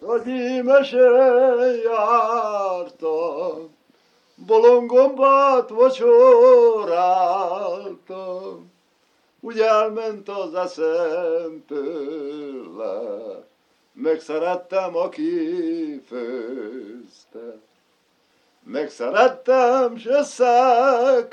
[0.00, 3.76] Hogy mesére jártam,
[4.46, 6.32] bolongombat vacsoráltam,
[9.40, 13.00] úgy elment az eszem tőle,
[13.92, 17.58] megszerettem, aki főzte.
[18.62, 21.30] Megszerettem, s összeköttünk,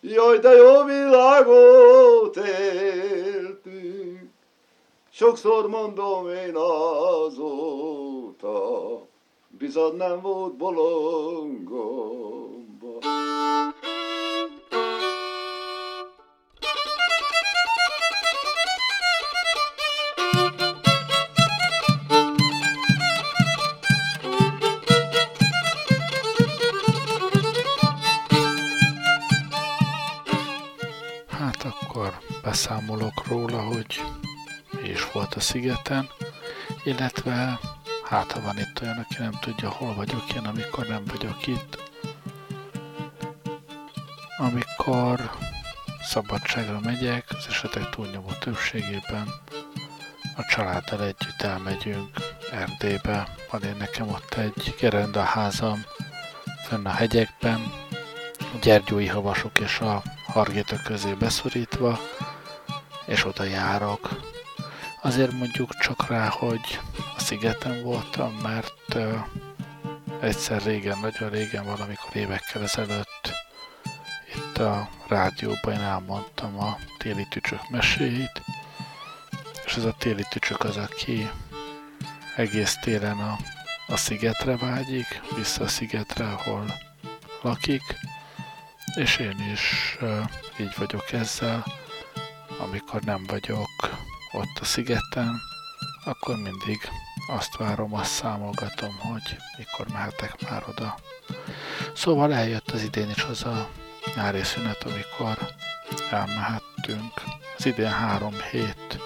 [0.00, 3.47] jaj, de jó világot éltünk.
[5.18, 8.48] Sokszor mondom én azóta,
[9.48, 12.08] bizony nem volt bolongomba.
[31.28, 34.00] Hát akkor beszámolok róla, hogy
[34.88, 36.08] is volt a szigeten,
[36.84, 37.58] illetve
[38.04, 41.82] hát ha van itt olyan, aki nem tudja, hol vagyok én, amikor nem vagyok itt.
[44.36, 45.30] Amikor
[46.02, 49.28] szabadságra megyek, az esetek túlnyomó többségében
[50.36, 52.16] a családdal együtt elmegyünk
[52.52, 53.28] Erdélybe.
[53.50, 55.84] Van én nekem ott egy gerendaházam
[56.66, 57.72] fönn a hegyekben,
[58.38, 61.98] a gyergyói havasok és a hargéta közé beszorítva,
[63.06, 64.08] és oda járok.
[65.00, 66.80] Azért mondjuk csak rá, hogy
[67.16, 69.18] a szigeten voltam, mert uh,
[70.20, 73.46] egyszer régen, nagyon régen, valamikor évekkel ezelőtt
[74.34, 78.42] itt a rádióban én elmondtam a téli tücsök meséit,
[79.64, 81.30] és ez a téli tücsök az, aki
[82.36, 83.36] egész télen a,
[83.86, 86.74] a szigetre vágyik, vissza a szigetre, ahol
[87.42, 87.82] lakik,
[88.94, 90.24] és én is uh,
[90.60, 91.64] így vagyok ezzel,
[92.58, 93.68] amikor nem vagyok
[94.38, 95.40] ott a szigeten,
[96.04, 96.78] akkor mindig
[97.26, 100.98] azt várom, azt számolgatom, hogy mikor mehetek már oda.
[101.94, 103.68] Szóval eljött az idén is az a
[104.14, 105.38] nyári szünet, amikor
[106.10, 107.12] elmehettünk.
[107.56, 108.98] Az idén három hét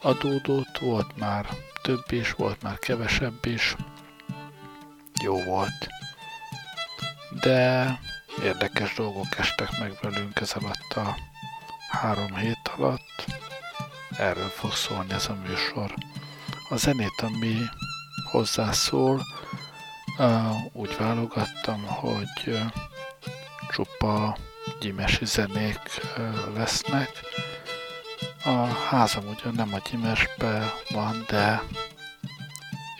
[0.00, 1.46] adódott, volt már
[1.82, 3.76] több is, volt már kevesebb is.
[5.22, 5.88] Jó volt.
[7.40, 7.98] De
[8.42, 11.16] érdekes dolgok estek meg velünk ez alatt a
[11.90, 13.39] három hét alatt.
[14.20, 15.94] Erről fog szólni ez a műsor.
[16.68, 17.56] A zenét, ami
[18.30, 19.26] hozzászól,
[20.72, 22.58] úgy válogattam, hogy
[23.70, 24.36] csupa
[24.80, 25.80] gyimesi zenék
[26.54, 27.10] lesznek.
[28.44, 31.62] A házam ugyan nem a gyimesbe van, de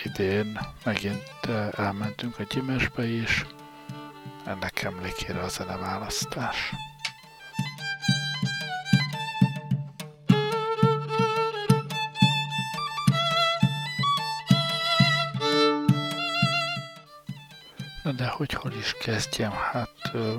[0.04, 3.46] idén megint elmentünk a gyimesbe is,
[4.44, 6.70] ennek emlékére a zeneválasztás.
[6.70, 6.89] Na
[18.16, 19.50] de hogy hol is kezdjem?
[19.50, 20.34] Hát ö,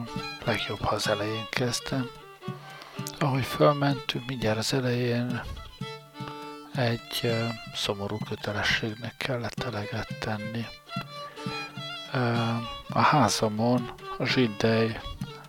[0.45, 2.09] legjobb, ha az elején kezdem.
[3.19, 5.41] Ahogy felmentünk, mindjárt az elején
[6.75, 10.65] egy ö, szomorú kötelességnek kellett eleget tenni.
[12.13, 12.33] Ö,
[12.89, 14.99] a házamon a zsindej,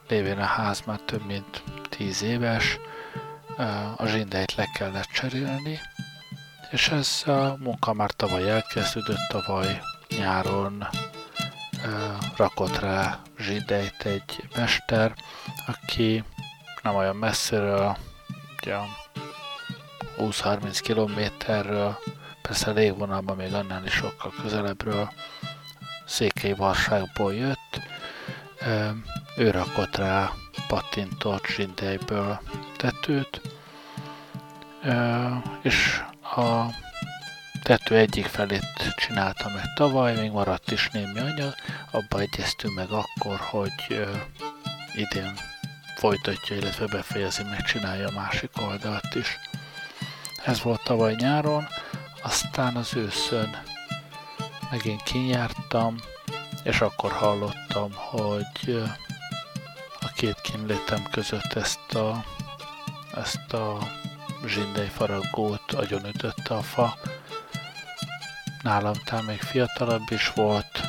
[0.09, 2.79] lévén a ház már több mint 10 éves,
[3.57, 3.63] ö,
[3.97, 5.79] a zsindejt le kellett cserélni,
[6.71, 10.89] és ez a munka már tavaly elkezdődött, tavaly nyáron
[12.37, 15.15] rakott rá zsideit egy mester,
[15.67, 16.25] aki
[16.83, 17.97] nem olyan messziről,
[18.63, 18.77] ugye
[20.19, 21.99] 20-30 kilométerről,
[22.43, 25.13] persze légvonalban még annál is sokkal közelebbről,
[26.05, 27.81] Székely Varságból jött,
[29.37, 30.31] ő rakott rá
[30.69, 32.41] pattintott zsideiből
[32.77, 33.41] tetőt,
[35.63, 36.03] és
[36.37, 36.67] a
[37.63, 41.55] tető egyik felét csináltam meg tavaly, még maradt is némi anyag,
[41.91, 44.09] abba egyeztünk meg akkor, hogy uh,
[44.95, 45.39] idén
[45.97, 49.39] folytatja, illetve befejezi, megcsinálja a másik oldalt is.
[50.45, 51.67] Ez volt tavaly nyáron,
[52.23, 53.63] aztán az őszön
[54.71, 55.97] megint kinyártam,
[56.63, 58.83] és akkor hallottam, hogy
[60.01, 62.25] a két kínlétem között ezt a,
[63.15, 63.79] ezt a
[64.47, 66.99] zsindei faragót agyonütötte a fa,
[68.63, 70.81] nálam talán még fiatalabb is volt,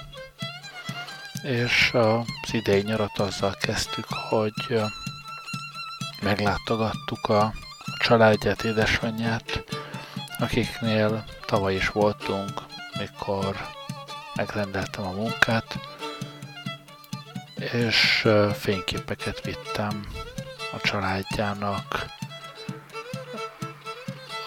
[1.43, 4.81] és az idei nyarat azzal kezdtük, hogy
[6.21, 7.53] meglátogattuk a
[7.97, 9.63] családját, édesanyját,
[10.39, 12.61] akiknél tavaly is voltunk,
[12.97, 13.55] mikor
[14.35, 15.79] megrendeltem a munkát,
[17.55, 20.07] és fényképeket vittem
[20.73, 22.05] a családjának,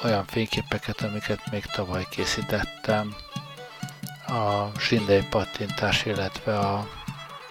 [0.06, 3.14] olyan fényképeket, amiket még tavaly készítettem
[4.26, 6.88] a zsindei pattintás, illetve a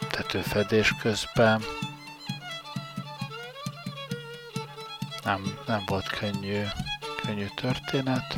[0.09, 1.63] tetőfedés közben.
[5.23, 6.63] Nem, nem volt könnyű,
[7.21, 8.37] könnyű történet.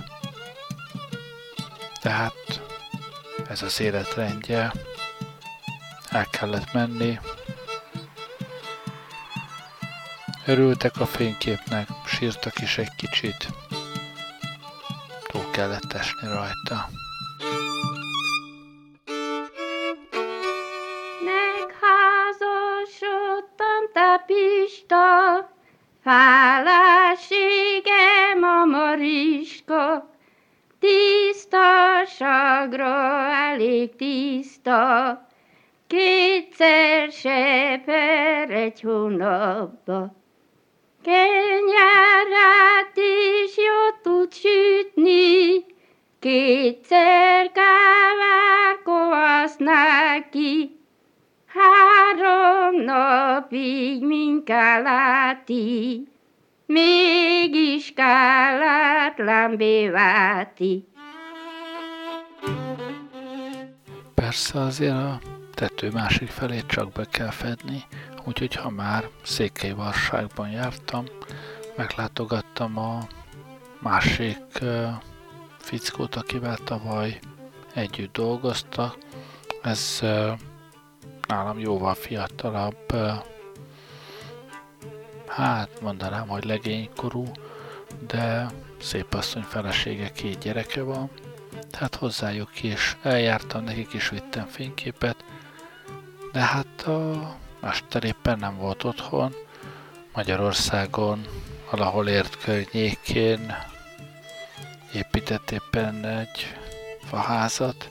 [2.02, 2.62] Tehát
[3.50, 4.72] ez az életrendje.
[6.10, 7.20] El kellett menni.
[10.46, 13.67] Örültek a fényképnek, sírtak is egy kicsit.
[15.58, 16.90] Kellett esni rajta.
[24.26, 25.50] Pista,
[26.04, 27.24] fáláségem
[28.44, 30.10] a mariska,
[30.80, 31.66] tisztaságra
[33.52, 35.28] elég tiszta,
[35.88, 40.16] kétszer seper egy hónapba.
[46.28, 50.80] Kétszer kávárkovasz neki.
[51.46, 56.08] Három napig minkáláti,
[56.66, 60.88] mégis kálátlan béváti.
[64.14, 65.20] Persze azért a
[65.54, 67.84] tető másik felét csak be kell fedni,
[68.26, 71.06] úgyhogy ha már Székelyvarságban jártam,
[71.76, 73.08] meglátogattam a
[73.80, 74.60] másik
[75.68, 77.20] fickót, akivel tavaly
[77.74, 78.98] együtt dolgoztak.
[79.62, 80.00] Ez
[81.28, 82.96] nálam jóval fiatalabb,
[85.28, 87.26] hát mondanám, hogy legénykorú,
[88.08, 88.48] de
[88.82, 91.10] szép asszony felesége, két gyereke van,
[91.72, 92.98] tehát hozzájuk is.
[93.02, 95.24] Eljártam, nekik is vittem fényképet,
[96.32, 99.34] de hát a mester éppen nem volt otthon,
[100.14, 101.26] Magyarországon,
[101.72, 103.56] valahol ért környékén
[104.98, 106.56] épített éppen egy
[107.10, 107.90] faházat,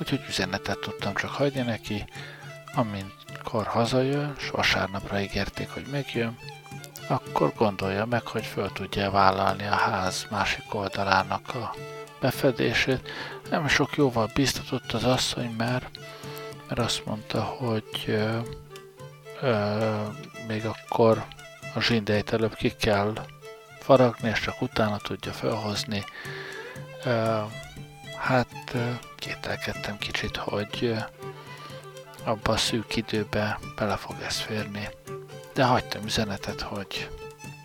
[0.00, 2.04] úgyhogy üzenetet tudtam csak hagyni neki,
[2.74, 6.38] amikor hazajön, és vasárnapra ígérték, hogy megjön,
[7.08, 11.74] akkor gondolja meg, hogy föl tudja vállalni a ház másik oldalának a
[12.20, 13.10] befedését.
[13.50, 15.98] Nem sok jóval biztatott az asszony, mert,
[16.68, 18.38] mert azt mondta, hogy ö,
[19.40, 20.04] ö,
[20.46, 21.24] még akkor
[21.74, 23.14] a zsindeit előbb ki kell
[23.82, 26.04] faragni, és csak utána tudja felhozni.
[28.18, 28.76] Hát
[29.16, 30.94] kételkedtem kicsit, hogy
[32.24, 34.88] abba a szűk időbe bele fog ez férni.
[35.54, 37.10] De hagytam üzenetet, hogy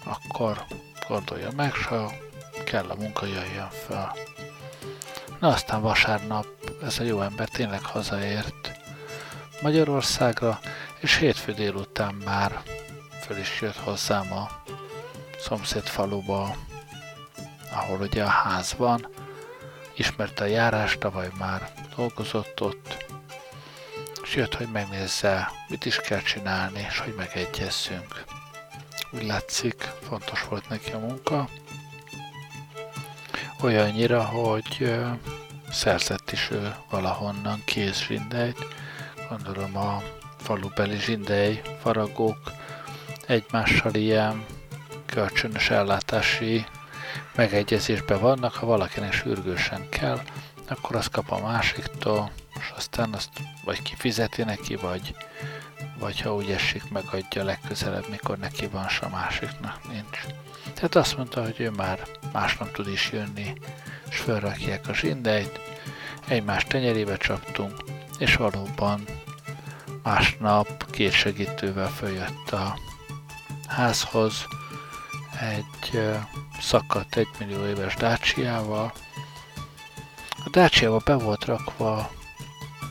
[0.04, 0.66] akkor
[1.08, 2.12] gondolja meg, ha
[2.66, 4.16] kell a munka, jöjjön fel.
[5.40, 6.48] Na aztán vasárnap
[6.84, 8.72] ez a jó ember tényleg hazaért
[9.62, 10.60] Magyarországra,
[11.00, 12.62] és hétfő délután már
[13.22, 14.64] föl is jött hozzám a
[15.40, 16.56] szomszéd faluba,
[17.72, 19.08] ahol ugye a ház van,
[19.96, 23.06] ismerte a járást, tavaly már dolgozott ott,
[24.24, 28.24] és jött, hogy megnézze, mit is kell csinálni, és hogy megegyezzünk.
[29.12, 31.50] Úgy látszik, fontos volt neki a munka,
[33.62, 34.96] olyannyira, hogy
[35.72, 38.66] szerzett is ő valahonnan kész zsindejt,
[39.30, 40.02] gondolom a
[40.38, 42.52] falubeli zsindej faragók
[43.28, 44.46] egymással ilyen
[45.08, 46.66] kölcsönös ellátási
[47.36, 50.20] megegyezésben vannak, ha valakinek sürgősen kell,
[50.68, 53.30] akkor azt kap a másiktól, és aztán azt
[53.64, 55.16] vagy kifizeti neki, vagy,
[56.00, 60.20] vagy ha úgy esik, megadja legközelebb, mikor neki van, s a másiknak nincs.
[60.74, 62.00] Tehát azt mondta, hogy ő már
[62.34, 63.54] másnap tud is jönni,
[64.10, 65.60] és felrakják a zsindeit,
[66.28, 67.84] egymás tenyerébe csaptunk,
[68.20, 69.06] és valóban
[70.04, 72.78] másnap két segítővel följött a
[73.68, 74.46] házhoz,
[75.40, 76.02] egy
[76.60, 78.94] szakadt egymillió éves dácsiával.
[80.46, 82.12] A dácsiával be volt rakva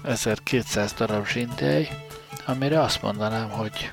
[0.04, 1.88] 1200 darab zsindely,
[2.46, 3.90] amire azt mondanám, hogy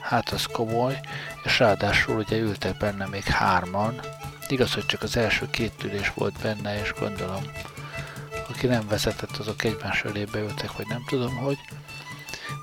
[0.00, 1.00] hát az komoly,
[1.44, 4.00] és ráadásul ugye ültek benne még hárman.
[4.48, 7.42] Igaz, hogy csak az első két ülés volt benne, és gondolom,
[8.48, 11.58] aki nem vezetett, azok egymás elébe ültek, vagy nem tudom, hogy.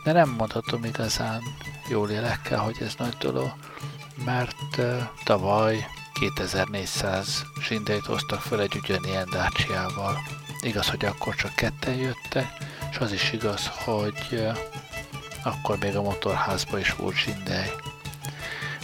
[0.04, 1.42] De nem mondhatom igazán
[1.90, 3.54] jó lélekkel, hogy ez nagy dolog,
[4.26, 4.82] mert
[5.24, 10.18] tavaly 2400 zsindeit hoztak fel egy ugyanilyen dácsiával.
[10.62, 12.48] Igaz, hogy akkor csak ketten jöttek,
[12.92, 14.48] és az is igaz, hogy
[15.44, 17.72] akkor még a motorházba is volt zsindej.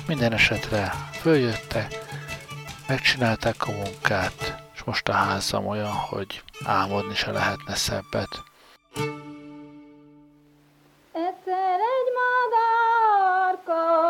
[0.07, 2.05] Minden esetre följöttek,
[2.87, 8.43] megcsinálták a munkát, és most a házam olyan, hogy álmodni se lehetne szebbet.
[11.11, 14.04] Egyszer egy madárka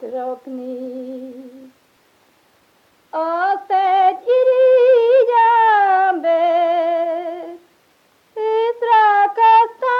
[0.00, 1.34] szétrakni.
[3.10, 5.32] Azt egy irigy
[6.08, 7.56] ember
[8.34, 9.98] észre kezdte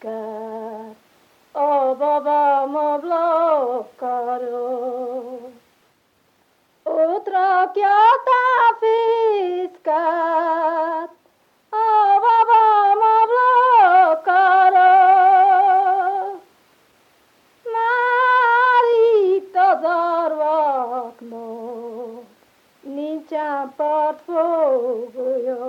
[0.00, 0.96] fészket,
[1.52, 4.38] a babám ablakkára.
[6.82, 9.90] Ott rakja te fészket,
[11.70, 14.92] a babám ablakkára.
[17.64, 18.84] Már
[19.34, 19.82] itt az
[20.24, 21.40] arvaknak
[22.80, 25.60] nincsen partfogója.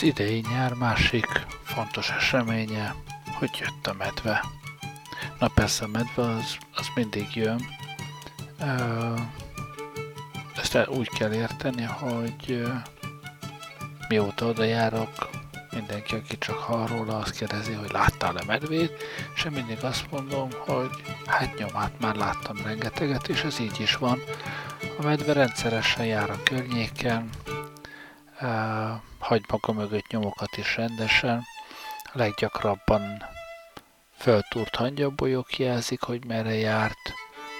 [0.00, 1.26] Az idei nyár másik
[1.62, 2.94] fontos eseménye,
[3.38, 4.44] hogy jött a medve.
[5.38, 7.60] Na persze a medve az, az mindig jön.
[10.56, 12.68] Ezt úgy kell érteni, hogy
[14.08, 15.30] mióta oda járok,
[15.72, 18.92] mindenki, aki csak hall róla, azt kérdezi, hogy láttál-e medvét,
[19.34, 20.90] és én mindig azt mondom, hogy
[21.26, 24.18] hát nyomát már láttam rengeteget, és ez így is van.
[24.98, 27.30] A medve rendszeresen jár a környéken,
[29.30, 31.44] hagy maga mögött nyomokat is rendesen.
[32.12, 33.24] Leggyakrabban
[34.16, 37.12] föltúrt hangyabolyok jelzik, hogy merre járt,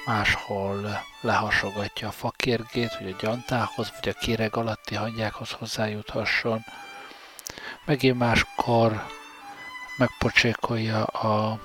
[0.06, 6.64] máshol lehasogatja a fakérgét, hogy a gyantához, vagy a kéreg alatti hangyákhoz hozzájuthasson.
[7.84, 9.06] Megint máskor
[9.96, 11.60] megpocsékolja a,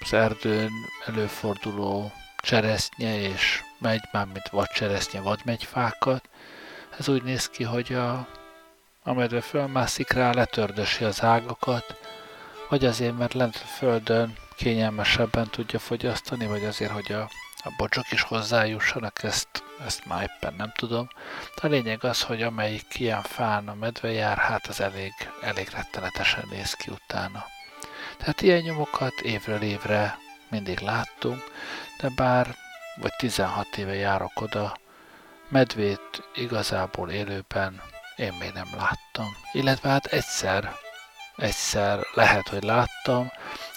[0.00, 0.70] az erdőn
[1.06, 6.28] előforduló cseresznye és megy, mármint vagy cseresznye, vagy megyfákat.
[6.98, 8.26] Ez úgy néz ki, hogy a,
[9.04, 11.96] a medve fölmászik rá, letördösi az ágakat,
[12.68, 17.20] vagy azért, mert lent a földön kényelmesebben tudja fogyasztani, vagy azért, hogy a,
[17.64, 19.48] a bocsok is hozzájussanak, ezt,
[19.86, 21.08] ezt már éppen nem tudom.
[21.60, 25.68] De a lényeg az, hogy amelyik ilyen fán a medve jár, hát az elég, elég
[25.68, 27.44] rettenetesen néz ki utána.
[28.16, 30.18] Tehát ilyen nyomokat évről évre
[30.50, 31.42] mindig láttunk,
[32.00, 32.56] de bár
[32.96, 34.76] vagy 16 éve járok oda,
[35.48, 37.80] medvét igazából élőben
[38.16, 39.36] én még nem láttam.
[39.52, 40.72] Illetve hát egyszer,
[41.36, 43.30] egyszer lehet, hogy láttam,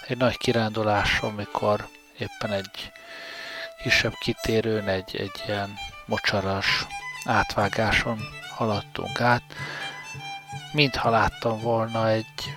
[0.07, 1.87] egy nagy kiránduláson, mikor
[2.17, 2.91] éppen egy
[3.83, 5.73] kisebb kitérőn, egy, egy ilyen
[6.05, 6.85] mocsaras
[7.25, 8.19] átvágáson
[8.55, 9.43] haladtunk át,
[10.71, 12.55] mintha láttam volna egy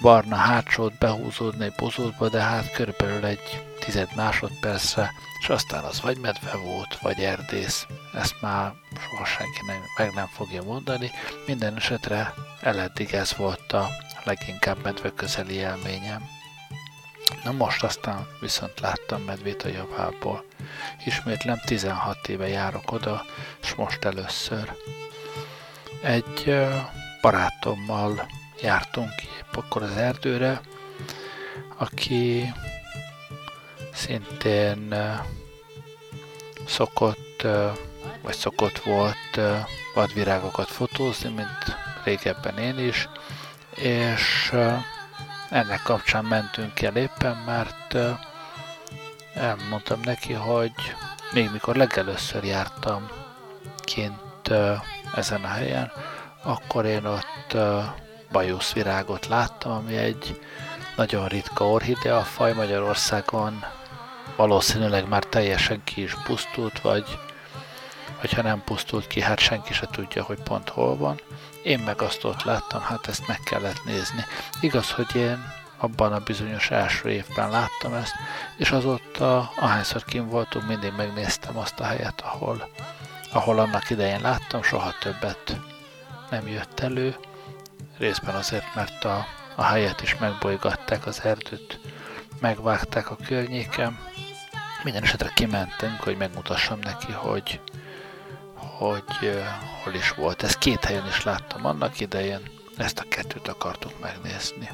[0.00, 6.18] barna hátsót behúzódni egy bozótba, de hát körülbelül egy tized másodpercre, és aztán az vagy
[6.18, 7.86] medve volt, vagy erdész.
[8.14, 11.10] Ezt már soha senki nem, meg nem fogja mondani.
[11.46, 13.88] Minden esetre eleddig ez volt a
[14.24, 16.28] leginkább medve közeli élményem.
[17.44, 20.44] Na most aztán viszont láttam medvét a javából.
[21.04, 23.24] Ismétlem 16 éve járok oda,
[23.62, 24.72] és most először.
[26.02, 26.56] Egy
[27.20, 28.26] barátommal
[28.62, 30.60] jártunk épp akkor az erdőre,
[31.76, 32.52] aki
[33.98, 34.94] szintén
[36.66, 37.46] szokott,
[38.22, 39.40] vagy szokott volt
[39.94, 43.08] vadvirágokat fotózni, mint régebben én is,
[43.74, 44.52] és
[45.50, 47.96] ennek kapcsán mentünk el éppen, mert
[49.34, 50.72] elmondtam neki, hogy
[51.32, 53.08] még mikor legelőször jártam
[53.84, 54.50] kint
[55.14, 55.92] ezen a helyen,
[56.42, 57.56] akkor én ott
[58.32, 60.40] bajuszvirágot láttam, ami egy
[60.96, 63.64] nagyon ritka orchidea faj Magyarországon
[64.36, 67.18] valószínűleg már teljesen ki is pusztult, vagy,
[68.20, 71.20] vagy ha nem pusztult ki, hát senki se tudja, hogy pont hol van.
[71.62, 74.24] Én meg azt ott láttam, hát ezt meg kellett nézni.
[74.60, 78.14] Igaz, hogy én abban a bizonyos első évben láttam ezt,
[78.56, 82.68] és azóta, ahányszor kim voltunk, mindig megnéztem azt a helyet, ahol,
[83.32, 85.56] ahol annak idején láttam, soha többet
[86.30, 87.16] nem jött elő.
[87.98, 91.80] részben azért, mert a, a helyet is megbolygatták, az erdőt
[92.40, 93.98] megvágták a környéken.
[94.82, 97.60] Minden esetre kimentünk, hogy megmutassam neki, hogy,
[98.54, 99.44] hogy uh,
[99.82, 100.42] hol is volt.
[100.42, 102.40] Ezt két helyen is láttam annak idején,
[102.76, 104.70] ezt a kettőt akartuk megnézni.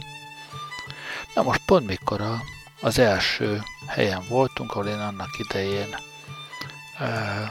[1.34, 2.42] Na most pont mikor a,
[2.80, 5.96] az első helyen voltunk, ahol én annak idején
[7.00, 7.50] uh,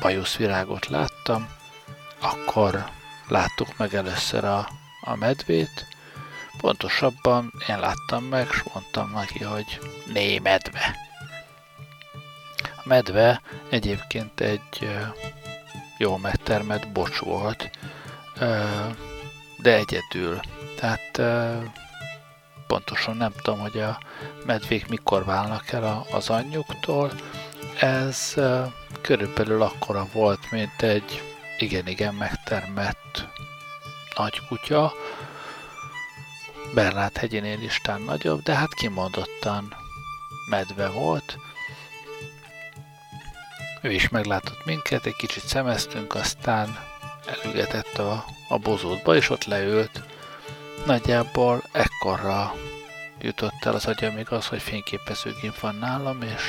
[0.00, 1.48] bajuszvirágot láttam,
[2.20, 2.84] akkor
[3.28, 4.68] láttuk meg először a,
[5.00, 5.86] a medvét,
[6.56, 9.78] pontosabban én láttam meg, és mondtam neki, hogy
[10.12, 11.10] né medve.
[12.84, 14.88] Medve egyébként egy
[15.98, 17.70] jó megtermett bocs volt,
[19.58, 20.40] de egyedül.
[20.76, 21.22] Tehát
[22.66, 24.00] pontosan nem tudom, hogy a
[24.46, 27.12] medvék mikor válnak el az anyjuktól.
[27.80, 28.34] Ez
[29.00, 31.22] körülbelül akkora volt, mint egy
[31.58, 33.26] igen-igen megtermett
[34.16, 34.92] nagy kutya.
[36.74, 39.74] Berlát hegyinél istán nagyobb, de hát kimondottan
[40.48, 41.38] medve volt.
[43.82, 46.78] Ő is meglátott minket, egy kicsit szemeztünk, aztán
[47.26, 50.02] elügetett a, a bozótba, és ott leült.
[50.86, 52.54] Nagyjából ekkorra
[53.20, 56.42] jutott el az agyam még az, hogy fényképezőgép van nálam, és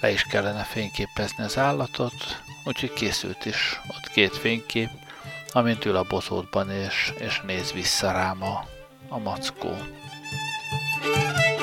[0.00, 4.90] le is kellene fényképezni az állatot, úgyhogy készült is ott két fénykép,
[5.52, 8.66] amint ül a bozótban és, és néz vissza rám a,
[9.08, 9.76] a mackó.
[11.04, 11.53] veszekeli,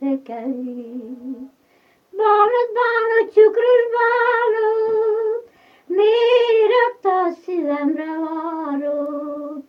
[0.00, 1.48] veszekeli.
[2.10, 5.50] Bánat, bánat, cukros bánat,
[5.86, 9.64] miért rakta a szívemre varrót?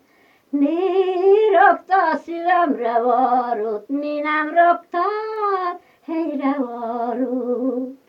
[0.49, 7.99] Miért rakta a szívemre varrót, mi nem raktál helyre varrót?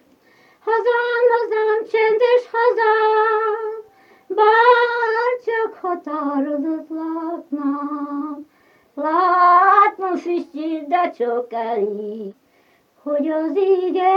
[0.64, 3.84] Hazám, hazám, csendes hazám,
[4.26, 8.46] bár csak határozott látnám,
[8.94, 12.34] Látnom füstjét, de csak elég,
[13.02, 14.14] hogy az ége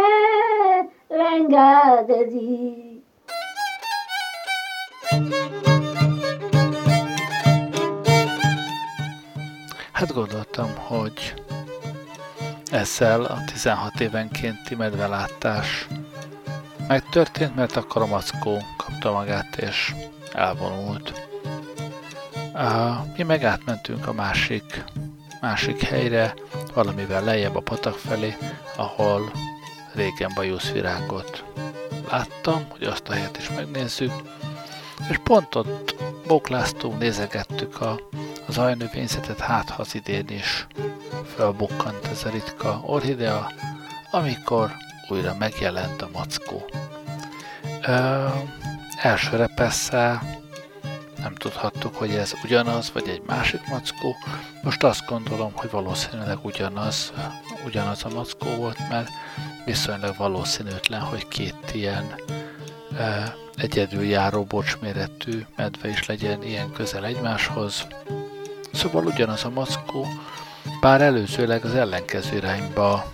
[1.08, 3.04] lengedezik.
[9.92, 11.34] Hát gondoltam, hogy
[12.72, 15.88] ezzel a 16 évenkénti medvelátás
[16.88, 19.94] megtörtént, mert akkor a mackó kapta magát és
[20.34, 21.35] elvonult.
[23.18, 24.84] Mi meg átmentünk a másik,
[25.42, 26.34] másik helyre,
[26.74, 28.38] valamivel lejjebb a patak felé,
[28.76, 29.32] ahol
[29.94, 31.44] régen bajuszvirágot
[32.10, 34.12] láttam, hogy azt a helyet is megnézzük,
[35.10, 35.96] és pont ott
[36.28, 38.00] bokláztunk, nézegettük a,
[38.48, 40.68] az ajnövényzetet, hát ha az idén is
[41.36, 43.52] felbukkant ez a ritka orhidea,
[44.12, 44.72] amikor
[45.08, 46.66] újra megjelent a mackó.
[47.88, 48.28] Ö,
[49.02, 50.22] elsőre persze
[51.26, 54.16] nem tudhattuk, hogy ez ugyanaz, vagy egy másik mackó.
[54.64, 57.14] Most azt gondolom, hogy valószínűleg ugyanaz,
[57.66, 59.10] ugyanaz a mackó volt, mert
[59.66, 62.16] viszonylag valószínűtlen, hogy két ilyen
[62.98, 67.88] e, egyedüljáró bocsméretű medve is legyen ilyen közel egymáshoz.
[68.74, 70.08] Szóval ugyanaz a mackó,
[70.82, 73.14] bár előzőleg az ellenkező irányba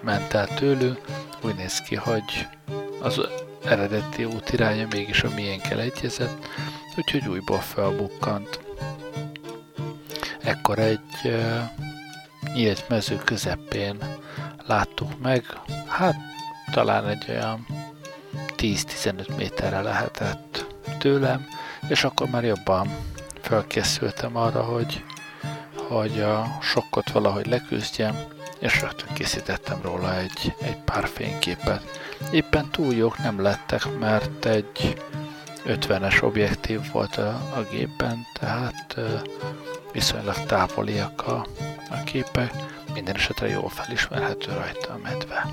[0.00, 1.00] ment el tőlünk,
[1.42, 2.48] úgy néz ki, hogy
[3.00, 3.20] az
[3.64, 6.46] eredeti út iránya mégis a miénkkel egyezett,
[6.96, 8.60] úgyhogy újból felbukkant.
[10.42, 11.62] Ekkor egy uh,
[12.54, 13.96] nyílt mező közepén
[14.66, 15.44] láttuk meg,
[15.86, 16.16] hát
[16.72, 17.66] talán egy olyan
[18.56, 20.66] 10-15 méterre lehetett
[20.98, 21.46] tőlem,
[21.88, 22.88] és akkor már jobban
[23.40, 25.04] felkészültem arra, hogy,
[25.88, 28.16] hogy a sokkot valahogy leküzdjem,
[28.58, 31.82] és rögtön készítettem róla egy, egy pár fényképet.
[32.30, 35.02] Éppen túl jók nem lettek, mert egy
[35.66, 38.96] 50-es objektív volt a, a gépen, tehát
[39.92, 41.46] viszonylag távoliak a,
[41.90, 42.52] a képek,
[42.94, 45.46] minden esetre jól felismerhető rajta a medve.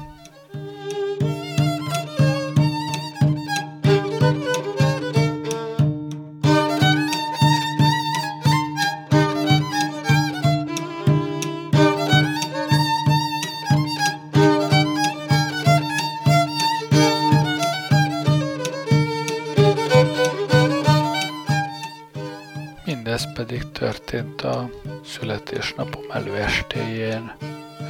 [23.54, 24.70] Pedig történt a
[25.06, 27.32] születésnapom előestéjén,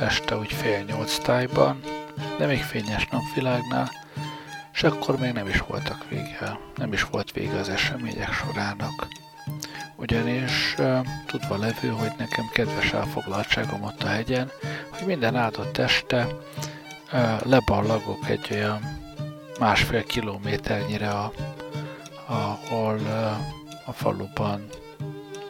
[0.02, 1.80] este úgy fél nyolc tájban,
[2.38, 3.92] de még fényes napvilágnál,
[4.74, 9.08] és akkor még nem is voltak vége, nem is volt vége az események sorának.
[9.96, 10.76] Ugyanis
[11.26, 14.52] tudva levő, hogy nekem kedves elfoglaltságom ott a hegyen,
[14.90, 16.28] hogy minden áldott este
[17.44, 19.00] leballagok egy olyan
[19.60, 21.12] másfél kilométernyire,
[22.28, 23.00] ahol
[23.86, 24.68] a faluban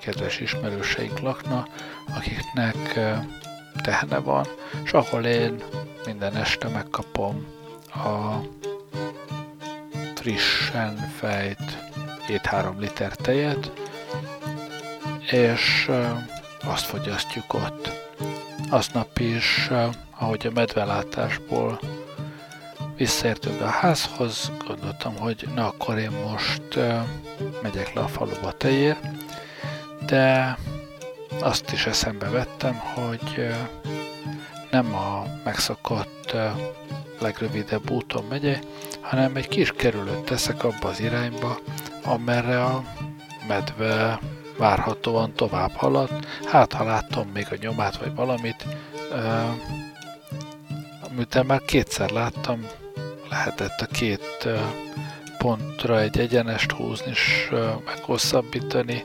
[0.04, 1.68] kedves ismerőseink lakna,
[2.16, 3.00] akiknek
[3.82, 4.48] tehene van,
[4.84, 5.64] és ahol én
[6.06, 7.46] minden este megkapom
[7.88, 8.40] a
[10.16, 11.78] frissen fejt
[12.28, 13.72] 2-3 liter tejet,
[15.32, 15.92] és
[16.64, 17.92] azt fogyasztjuk ott.
[18.70, 19.70] Aznap is,
[20.20, 21.80] ahogy a medvelátásból
[22.98, 26.80] visszaértünk a házhoz, gondoltam, hogy na akkor én most
[27.62, 28.98] megyek le a faluba tejér,
[30.06, 30.58] de
[31.40, 33.48] azt is eszembe vettem, hogy
[34.72, 36.36] nem a megszokott
[37.20, 38.64] legrövidebb úton megyek,
[39.02, 41.58] hanem egy kis kerülőt teszek abba az irányba,
[42.04, 42.84] amerre a
[43.48, 44.20] medve
[44.58, 46.26] várhatóan tovább haladt.
[46.46, 48.66] Hát, ha láttam még a nyomát, vagy valamit,
[51.10, 52.66] amit már kétszer láttam,
[53.30, 54.48] lehetett a két
[55.38, 57.52] pontra egy egyenest húzni és
[57.86, 59.04] meghosszabbítani.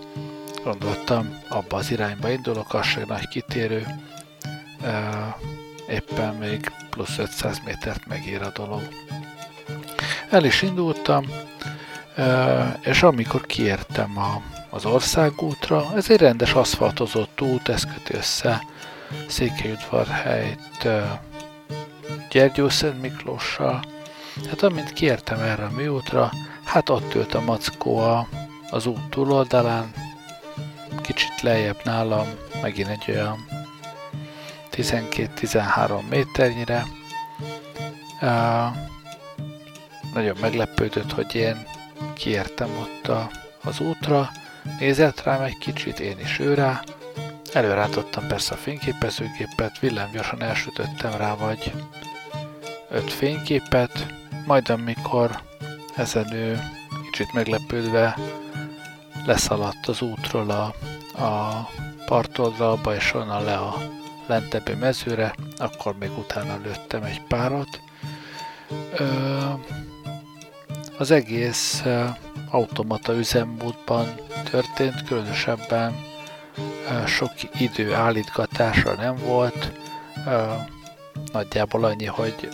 [0.68, 3.86] Gondoltam, abba az irányba indulok, az se nagy kitérő.
[5.90, 8.88] Éppen még plusz 500 métert megír a dolog.
[10.30, 11.24] El is indultam,
[12.80, 18.62] és amikor kiértem a, az országútra, ez egy rendes aszfaltozott út, ez köti össze
[19.28, 20.88] Székelyudvarhelyt
[22.30, 23.82] Gyergyószent Miklóssal.
[24.48, 26.30] Hát amint kiértem erre a műútra,
[26.64, 28.28] hát ott ült a mackó a,
[28.70, 30.06] az út túloldalán,
[31.02, 32.26] kicsit lejjebb nálam,
[32.62, 33.46] megint egy olyan
[34.72, 36.86] 12-13 méternyire.
[38.20, 38.76] Uh,
[40.14, 41.66] nagyon meglepődött, hogy én
[42.14, 43.30] kiértem ott a,
[43.62, 44.30] az útra,
[44.78, 46.82] nézett rám egy kicsit, én is ő rá,
[47.52, 51.72] előrátottam persze a fényképezőgépet, villámgyorsan elsütöttem rá vagy
[52.90, 54.06] öt fényképet,
[54.46, 55.40] majd amikor
[55.96, 56.60] ezen ő
[57.10, 58.16] kicsit meglepődve
[59.28, 60.74] leszaladt az útról a,
[61.24, 61.68] a
[62.06, 63.76] partoldalba, és onnan le a
[64.26, 67.80] lentebbi mezőre, akkor még utána lőttem egy párat.
[68.96, 69.06] Ö,
[70.98, 71.84] az egész
[72.50, 74.14] automata üzemmódban
[74.50, 75.94] történt, különösebben
[77.06, 79.72] sok idő állítgatásra nem volt,
[81.32, 82.48] nagyjából annyi, hogy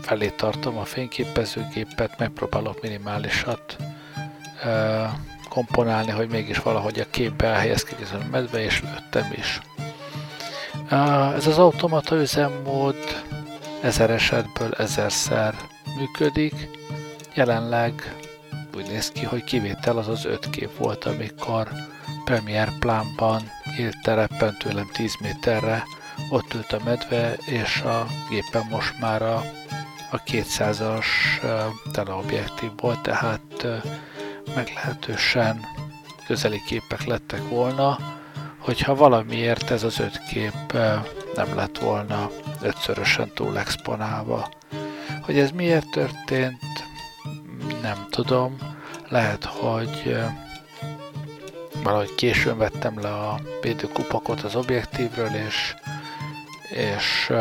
[0.00, 3.76] felé tartom a fényképezőgépet, megpróbálok minimálisat
[5.52, 9.60] komponálni, hogy mégis valahogy a képbe elhelyezkedjen a medve, és lőttem is.
[11.36, 12.96] Ez az automata üzemmód
[13.80, 15.54] ezer esetből ezerszer
[15.96, 16.68] működik,
[17.34, 18.16] Jelenleg
[18.76, 21.68] úgy néz ki, hogy kivétel az az öt kép volt, amikor
[22.24, 23.42] Premier Plánban
[23.78, 25.82] élt terepen tőlem 10 méterre,
[26.30, 29.42] ott ült a medve, és a gépen most már a,
[30.10, 31.06] a 200-as
[31.92, 33.66] teleobjektív volt, tehát
[34.54, 35.60] meglehetősen
[36.26, 37.98] közeli képek lettek volna,
[38.58, 40.72] hogyha valamiért ez az öt kép
[41.34, 44.48] nem lett volna ötszörösen túl exponálva.
[45.22, 46.84] Hogy ez miért történt,
[47.82, 48.56] nem tudom.
[49.08, 50.16] Lehet, hogy
[51.82, 55.74] valahogy későn vettem le a védőkupakot az objektívről, és,
[56.70, 57.32] és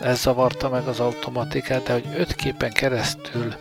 [0.00, 3.54] ez zavarta meg az automatikát, de hogy öt képen keresztül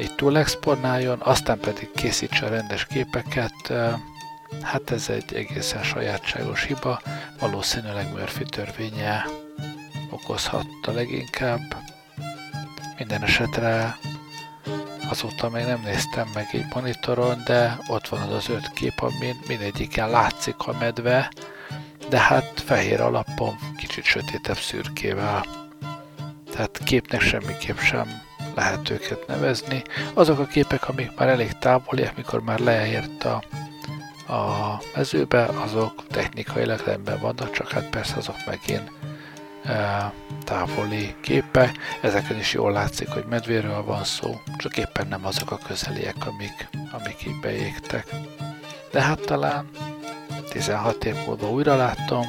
[0.00, 3.72] így túl exponáljon, aztán pedig készítse a rendes képeket,
[4.62, 7.00] hát ez egy egészen sajátságos hiba,
[7.40, 9.24] valószínűleg Murphy törvénye
[10.10, 11.76] okozhatta leginkább.
[12.98, 13.98] Minden esetre
[15.10, 19.40] Azóta még nem néztem meg egy monitoron, de ott van az az öt kép, amin
[19.48, 21.32] mindegyiken látszik a medve,
[22.08, 25.44] de hát fehér alapon, kicsit sötétebb szürkével.
[26.52, 28.22] Tehát képnek semmiképp sem
[28.56, 29.82] lehet őket nevezni.
[30.14, 33.42] Azok a képek, amik már elég távoliak, mikor már leért a,
[34.32, 38.90] a mezőbe, azok technikailag rendben vannak, csak hát persze azok megint
[40.44, 41.72] távoli képe.
[42.00, 46.68] Ezeken is jól látszik, hogy medvéről van szó, csak éppen nem azok a közeliek, amik,
[46.90, 48.06] amik így beégtek.
[48.90, 49.70] De hát talán
[50.50, 52.24] 16 év múlva újra láttam,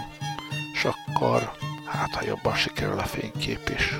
[0.73, 1.51] és akkor
[1.85, 3.99] hát ha jobban sikerül a fénykép is.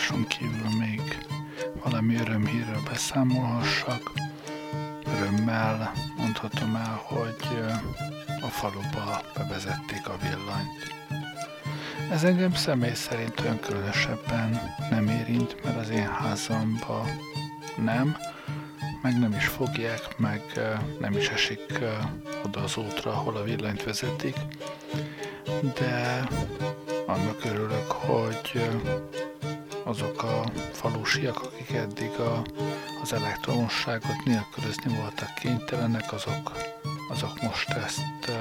[0.00, 1.26] Medvelátáson kívül még
[1.82, 4.12] valami örömhírről beszámolhassak.
[5.06, 7.64] Örömmel mondhatom el, hogy
[8.42, 10.94] a faluba bevezették a villanyt.
[12.10, 14.60] Ez engem személy szerint olyan különösebben
[14.90, 17.06] nem érint, mert az én házamba
[17.76, 18.16] nem,
[19.02, 20.42] meg nem is fogják, meg
[21.00, 21.78] nem is esik
[22.44, 24.36] oda az útra, ahol a villanyt vezetik,
[25.80, 26.28] de
[27.06, 28.62] annak örülök, hogy
[29.84, 32.42] azok a falusiak, akik eddig a,
[33.02, 36.52] az elektromosságot nélkülözni voltak kénytelenek, azok,
[37.08, 38.32] azok most ezt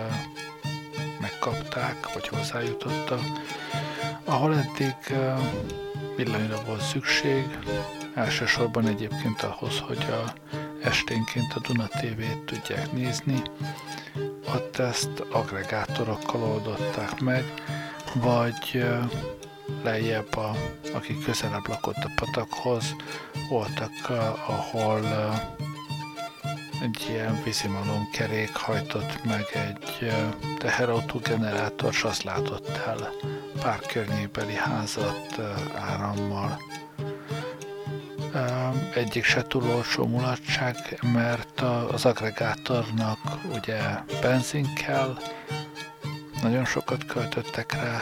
[1.19, 3.21] megkapták, vagy hozzájutottak.
[4.23, 4.95] Ahol eddig
[6.15, 7.57] villanyra volt szükség,
[8.15, 10.33] elsősorban egyébként ahhoz, hogy a
[10.81, 13.41] esténként a Duna TV-t tudják nézni,
[14.55, 17.43] ott ezt agregátorokkal oldották meg,
[18.13, 18.83] vagy
[19.83, 20.55] lejjebb, a,
[20.93, 22.95] akik közelebb lakott a patakhoz,
[23.49, 24.09] voltak,
[24.47, 25.01] ahol
[26.81, 30.11] egy ilyen vízimalom kerék hajtott meg egy
[30.57, 33.09] teherautó generátor, és azt látott el
[33.61, 35.39] pár környékbeli házat
[35.75, 36.59] árammal.
[38.93, 43.19] Egyik se túl olcsó mulatság, mert az agregátornak
[43.53, 43.79] ugye
[44.21, 45.17] benzin kell,
[46.41, 48.01] nagyon sokat költöttek rá,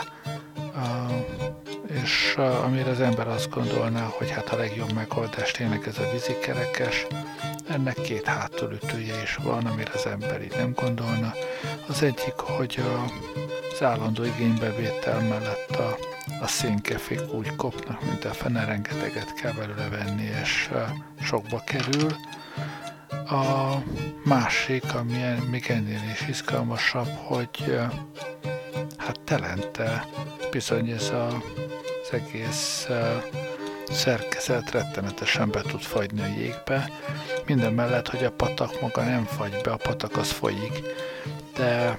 [2.08, 7.06] és amire az ember azt gondolná, hogy hát a legjobb megoldás tényleg ez a vízikerekes,
[7.70, 11.34] ennek két hátulütője is van, amire az ember így nem gondolna.
[11.88, 13.04] Az egyik, hogy a,
[13.72, 15.98] az állandó igénybevétel mellett a,
[16.42, 20.70] a szénkefék úgy kopnak, mint a fene, rengeteget kell belőle venni, és
[21.22, 22.16] sokba kerül.
[23.30, 23.76] A
[24.24, 27.80] másik, ami még ennél is izgalmasabb, hogy
[28.98, 30.06] hát telente
[30.52, 31.44] bizony ez a,
[32.12, 32.88] az egész
[33.92, 36.90] szerkezet rettenetesen be tud fagyni a jégbe,
[37.46, 40.82] minden mellett, hogy a patak maga nem fagy be, a patak az folyik,
[41.56, 41.98] de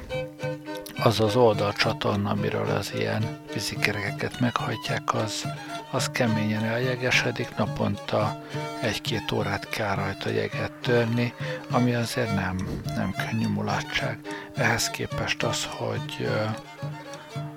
[1.02, 5.44] az az oldalcsatorna, amiről az ilyen vízikerekeket meghajtják, az,
[5.90, 8.42] az keményen eljegesedik, naponta
[8.80, 11.34] egy-két órát kell rajta jeget törni,
[11.70, 14.18] ami azért nem, nem könnyű mulatság.
[14.54, 16.28] Ehhez képest az, hogy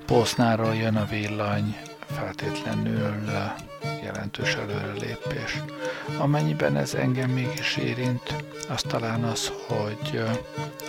[0.05, 1.75] Pósznáról jön a villany,
[2.15, 3.31] feltétlenül
[4.03, 5.63] jelentős előrelépés.
[6.17, 8.35] Amennyiben ez engem mégis érint,
[8.69, 10.23] az talán az, hogy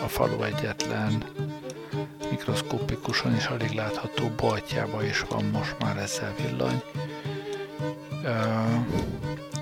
[0.03, 1.25] a falu egyetlen
[2.31, 6.83] mikroszkópikusan is alig látható boltjába is van most már ezzel villany.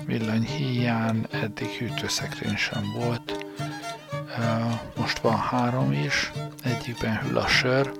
[0.05, 3.45] Villany hiány eddig hűtőszekrény sem volt.
[4.95, 6.31] Most van három is,
[6.63, 7.91] egyikben hűl a sör,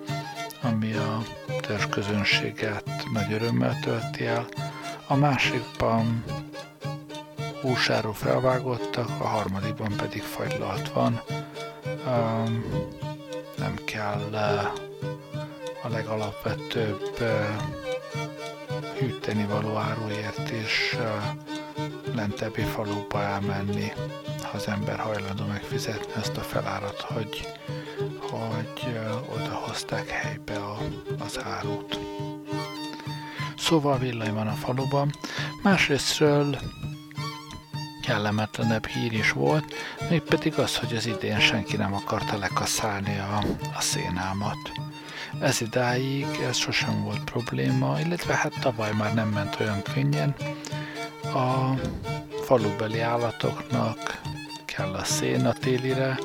[0.61, 1.21] ami a
[1.61, 4.47] teljes közönséget nagy örömmel tölti el,
[5.07, 6.23] a másikban
[7.61, 11.21] húsáról felvágottak, a harmadikban pedig fagylalt van.
[12.05, 12.63] Um,
[13.57, 14.63] nem kell uh,
[15.83, 17.45] a legalapvetőbb uh,
[18.99, 23.91] hűteni való áruért is uh, lentebbi faluba elmenni,
[24.41, 27.47] ha az ember hajlandó megfizetni ezt a felárat, hogy,
[28.37, 30.77] hogy uh, oda hozták helybe a,
[31.19, 31.99] az árut
[33.71, 35.11] szóval villany van a faluban.
[35.61, 36.57] Másrésztről
[38.01, 39.73] kellemetlenebb hír is volt,
[40.09, 43.43] mégpedig az, hogy az idén senki nem akarta lekaszálni a,
[43.77, 44.71] a szénámat.
[45.41, 50.35] Ez idáig ez sosem volt probléma, illetve hát tavaly már nem ment olyan könnyen.
[51.23, 51.75] A
[52.43, 54.21] falubeli állatoknak
[54.65, 56.19] kell a szén a télire,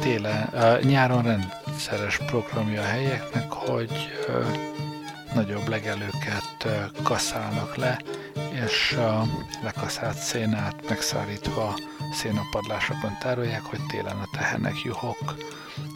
[0.00, 3.92] téle, uh, nyáron rendszeres programja a helyeknek, hogy
[5.34, 6.66] nagyobb legelőket
[7.02, 8.00] kaszálnak le,
[8.64, 9.24] és a
[9.62, 11.78] lekaszált szénát megszállítva
[12.12, 15.36] szénapadlásokon tárolják, hogy télen a tehenek, juhok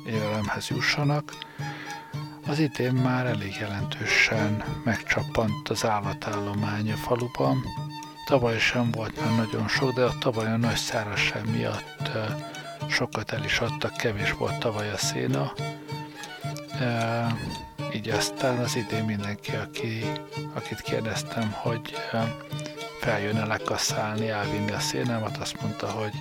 [0.07, 1.33] élelemhez jussanak.
[2.47, 7.65] Az idén már elég jelentősen megcsappant az állatállomány a faluban.
[8.27, 12.11] Tavaly sem volt már nagyon sok, de a tavaly a nagy szárazság miatt
[12.89, 15.53] sokat el is adtak, kevés volt tavaly a széna
[17.95, 20.05] így aztán az idén mindenki, aki,
[20.55, 21.95] akit kérdeztem, hogy
[23.01, 26.13] feljön-e lekaszálni, elvinni a szénámat, azt mondta, hogy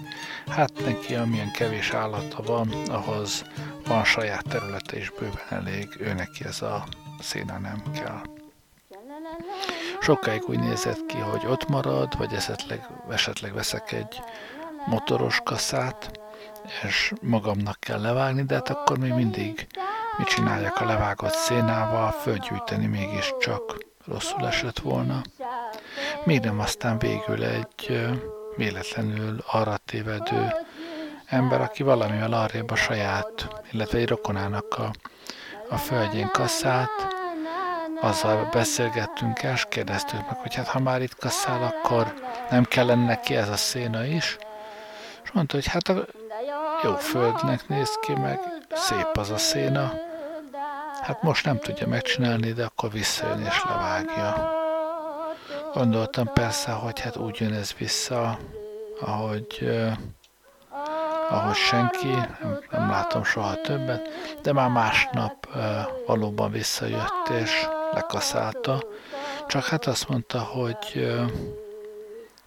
[0.47, 3.45] hát neki amilyen kevés állata van, ahhoz
[3.88, 6.84] van saját területe is bőven elég, ő neki ez a
[7.19, 8.21] széna nem kell.
[10.02, 14.21] Sokáig úgy nézett ki, hogy ott marad, vagy esetleg, esetleg veszek egy
[14.86, 16.22] motoros kaszát,
[16.84, 19.67] és magamnak kell levágni, de hát akkor még mindig
[20.17, 25.21] mit csináljak a levágott szénával, fölgyűjteni mégiscsak rosszul esett volna.
[26.23, 28.10] Még nem aztán végül egy
[28.56, 30.54] véletlenül arra tévedő
[31.26, 34.91] ember, aki valamivel arrébb a saját, illetve egy rokonának a,
[35.69, 37.13] a földjén kasszát,
[38.02, 42.13] azzal beszélgettünk el, és kérdeztük meg, hogy hát ha már itt kasszál, akkor
[42.49, 44.38] nem kellene neki ez a széna is.
[45.23, 46.06] És mondta, hogy hát a
[46.83, 48.39] jó földnek néz ki, meg
[48.73, 49.93] szép az a széna.
[51.01, 54.51] Hát most nem tudja megcsinálni, de akkor visszajön és levágja.
[55.73, 58.37] Gondoltam persze, hogy hát úgy jön ez vissza,
[59.01, 59.91] ahogy, uh,
[61.29, 64.09] ahogy senki, nem, nem látom soha többet,
[64.41, 65.61] de már másnap uh,
[66.05, 68.83] valóban visszajött és lekaszálta.
[69.47, 71.31] Csak hát azt mondta, hogy uh,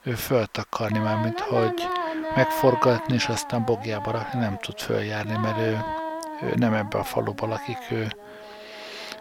[0.02, 1.88] ő fölt akarni már, mint hogy
[2.36, 5.84] megforgatni, és aztán bogjába rakni nem tud följárni, mert ő,
[6.42, 8.08] ő nem ebbe a faluban lakik, ő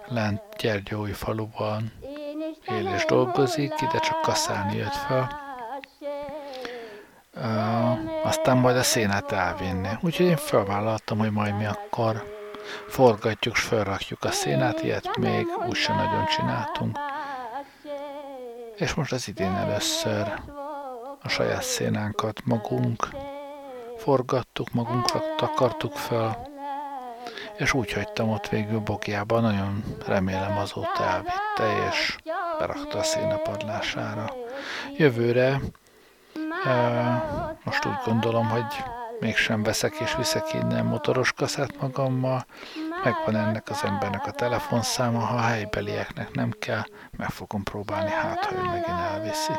[0.08, 1.92] lent Gyergyói faluban
[2.68, 5.44] él és dolgozik, ide csak kaszálni jött fel.
[7.36, 9.90] Uh, aztán majd a szénát elvinni.
[10.02, 12.34] Úgyhogy én felvállaltam, hogy majd mi akkor
[12.88, 16.98] forgatjuk, és felrakjuk a szénát, ilyet még úgy sem nagyon csináltunk.
[18.76, 20.34] És most az idén először
[21.26, 23.10] a saját szénánkat magunk
[23.98, 26.50] forgattuk, magunkra takartuk fel,
[27.58, 32.16] és úgy hagytam ott végül bogjában, nagyon remélem azóta elvitte, és
[32.60, 34.34] berakta a szénapadlására.
[34.98, 35.60] Jövőre
[37.64, 38.84] most úgy gondolom, hogy
[39.20, 42.46] mégsem veszek és viszek innen motoros kaszát magammal,
[43.04, 46.84] megvan ennek az embernek a telefonszáma, ha a helybelieknek nem kell,
[47.18, 49.54] meg fogom próbálni, hát ha ő megint elviszi.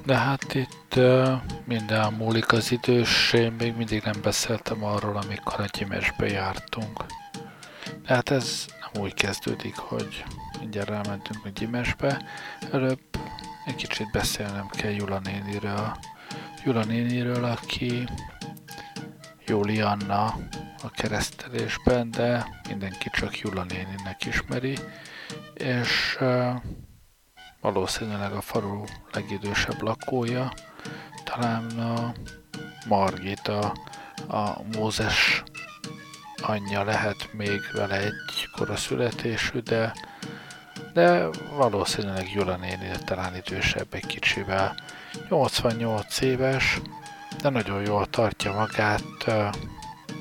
[0.05, 1.33] De hát itt uh,
[1.65, 7.05] minden múlik az idős, én még mindig nem beszéltem arról, amikor a gyimesbe jártunk.
[8.07, 10.25] De hát ez nem úgy kezdődik, hogy
[10.61, 12.23] mindjárt elmentünk a gyimesbe.
[12.73, 13.01] Előbb
[13.67, 15.97] egy kicsit beszélnem kell Jula néniről.
[16.65, 18.09] Jula néniről, aki
[19.47, 20.25] Jóli Anna
[20.83, 24.79] a keresztelésben, de mindenki csak Jula néninek ismeri,
[25.55, 26.55] és uh,
[27.65, 30.53] valószínűleg a falu legidősebb lakója,
[31.25, 32.13] talán a
[32.89, 33.75] Margit, a,
[34.29, 35.43] a Mózes
[36.43, 39.95] anyja lehet még vele egy koraszületésű, de,
[40.93, 44.75] de valószínűleg Jula néni talán idősebb egy kicsivel.
[45.29, 46.81] 88 éves,
[47.43, 49.25] de nagyon jól tartja magát,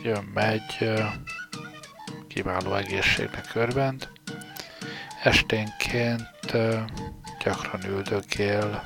[0.03, 0.91] jön, megy,
[2.27, 4.07] kiváló egészségnek örvend.
[5.23, 6.53] Esténként
[7.43, 8.83] gyakran üldögél,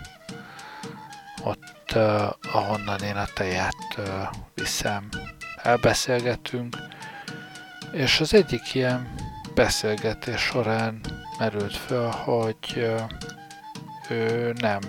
[1.44, 4.06] ott, uh, ahonnan én a teját uh,
[4.54, 5.10] viszem,
[5.64, 6.76] elbeszélgetünk,
[7.92, 9.16] és az egyik ilyen
[9.56, 11.02] beszélgetés során
[11.40, 13.02] merült föl, hogy uh,
[14.10, 14.80] ő nem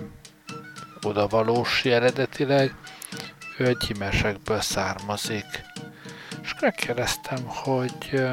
[1.01, 2.75] odavalós eredetileg,
[3.57, 5.63] ő egy gyímesekből származik.
[6.41, 8.23] És megkérdeztem, hogy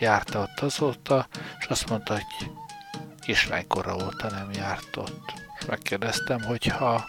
[0.00, 1.26] járta ott azóta,
[1.58, 2.50] és azt mondta, hogy
[3.28, 5.32] kislánykora óta nem járt ott.
[5.58, 7.08] És megkérdeztem, hogy ha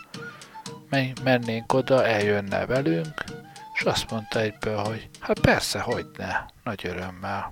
[1.23, 3.23] mennénk oda, eljönne velünk,
[3.73, 7.51] és azt mondta egyből, hogy hát persze, hogy ne, nagy örömmel.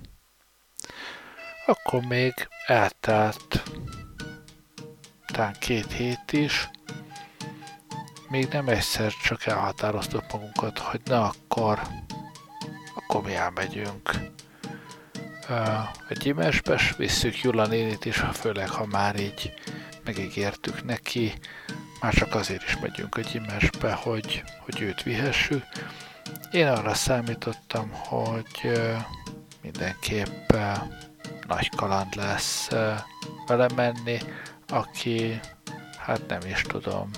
[1.66, 2.34] Akkor még
[2.66, 3.62] eltelt
[5.26, 6.70] talán két hét is,
[8.28, 11.80] még nem egyszer csak elhatároztuk magunkat, hogy na akkor,
[12.94, 14.10] akkor mi elmegyünk
[16.08, 19.52] egy imesbe, és visszük Jula nénit is, főleg ha már így
[20.04, 21.32] megígértük neki,
[22.00, 25.64] már csak azért is megyünk egy imesbe, hogy, hogy őt vihessük.
[26.50, 28.80] Én arra számítottam, hogy
[29.62, 30.52] mindenképp
[31.46, 32.68] nagy kaland lesz
[33.46, 34.18] vele menni,
[34.68, 35.40] aki,
[35.98, 37.10] hát nem is tudom,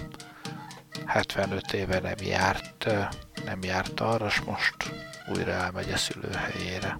[1.06, 2.86] 75 éve nem járt,
[3.44, 4.74] nem járt arra, és most
[5.28, 6.96] újra elmegy a szülőhelyére.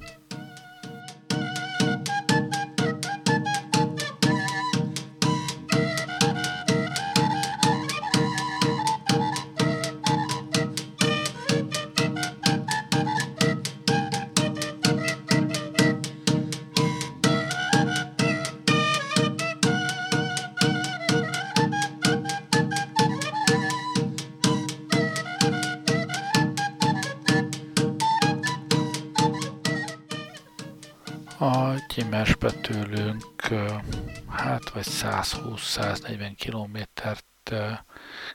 [35.23, 37.25] 120-140 kilométert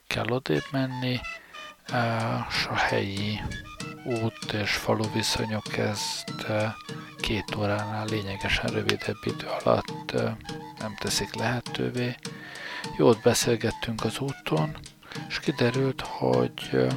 [0.07, 1.19] kell odébb menni,
[2.49, 3.41] és a helyi
[4.05, 6.45] út és falu viszonyok ezt
[7.17, 10.11] két óránál lényegesen rövidebb idő alatt
[10.79, 12.15] nem teszik lehetővé.
[12.97, 14.77] Jót beszélgettünk az úton,
[15.27, 16.87] és kiderült, hogy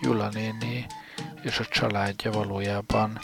[0.00, 0.86] Jula néni
[1.42, 3.18] és a családja valójában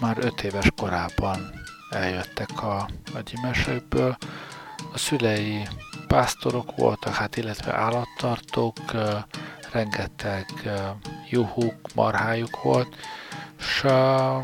[0.00, 2.76] már öt éves korában eljöttek a,
[3.14, 4.16] a gyimesekből.
[4.92, 5.62] A szülei
[6.06, 8.78] pásztorok voltak, hát illetve állattartók,
[9.72, 10.46] rengeteg
[11.30, 12.96] juhuk, marhájuk volt,
[13.58, 14.36] és a,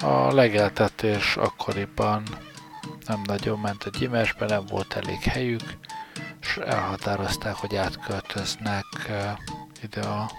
[0.00, 2.22] a legeltetés akkoriban
[3.06, 5.78] nem nagyon ment a gyimesbe, nem volt elég helyük,
[6.40, 8.84] és elhatározták, hogy átköltöznek
[9.82, 10.30] ide a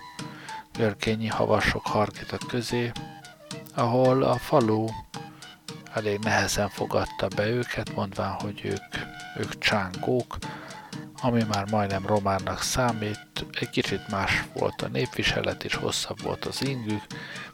[0.74, 2.92] görkényi havasok hargitak közé,
[3.76, 4.86] ahol a falu
[5.94, 8.96] elég nehezen fogadta be őket, mondván, hogy ők,
[9.38, 10.38] ők csángók,
[11.22, 16.66] ami már majdnem románnak számít, egy kicsit más volt a népviselet, és hosszabb volt az
[16.66, 17.04] ingük,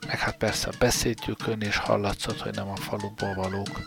[0.08, 3.82] meg hát persze a beszédjükön is hallatszott, hogy nem a faluból valók.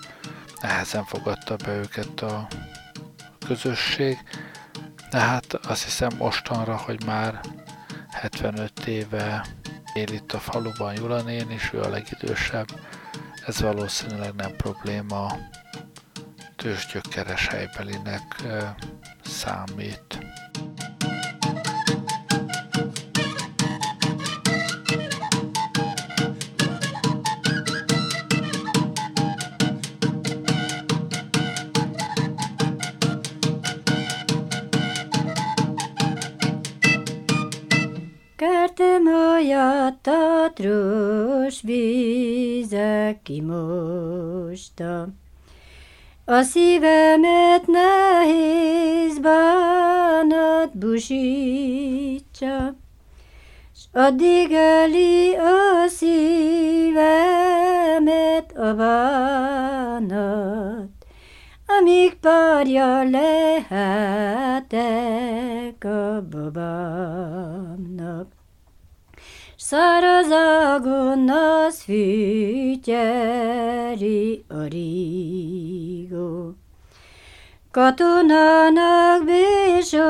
[0.61, 2.49] Nehezen fogadta be őket a
[3.47, 4.19] közösség,
[5.11, 7.41] de hát azt hiszem mostanra, hogy már
[8.11, 9.47] 75 éve
[9.95, 12.67] él itt a faluban Julanén, és ő a legidősebb,
[13.51, 15.39] ez valószínűleg nem probléma,
[16.57, 18.23] tőzsgyökeres helybelinek
[19.23, 20.19] számít.
[38.37, 41.63] Kertem a tatrós
[43.11, 45.09] vizek kimosta.
[46.25, 52.75] A szívemet nehéz bánat busítsa,
[53.75, 57.03] S addig öli a szívemet
[58.57, 60.89] a bánat,
[61.67, 63.85] amíg párja lehetek
[65.85, 68.40] a babámnak.
[69.71, 72.85] Szárazágon az fűtyeri
[74.49, 76.55] a rigó.
[77.71, 80.09] Katonának besorozott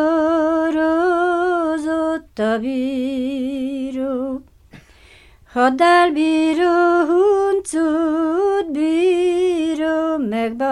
[2.39, 4.43] a bíró,
[5.53, 10.65] Hadelbíró, huncut bíró, megbánod,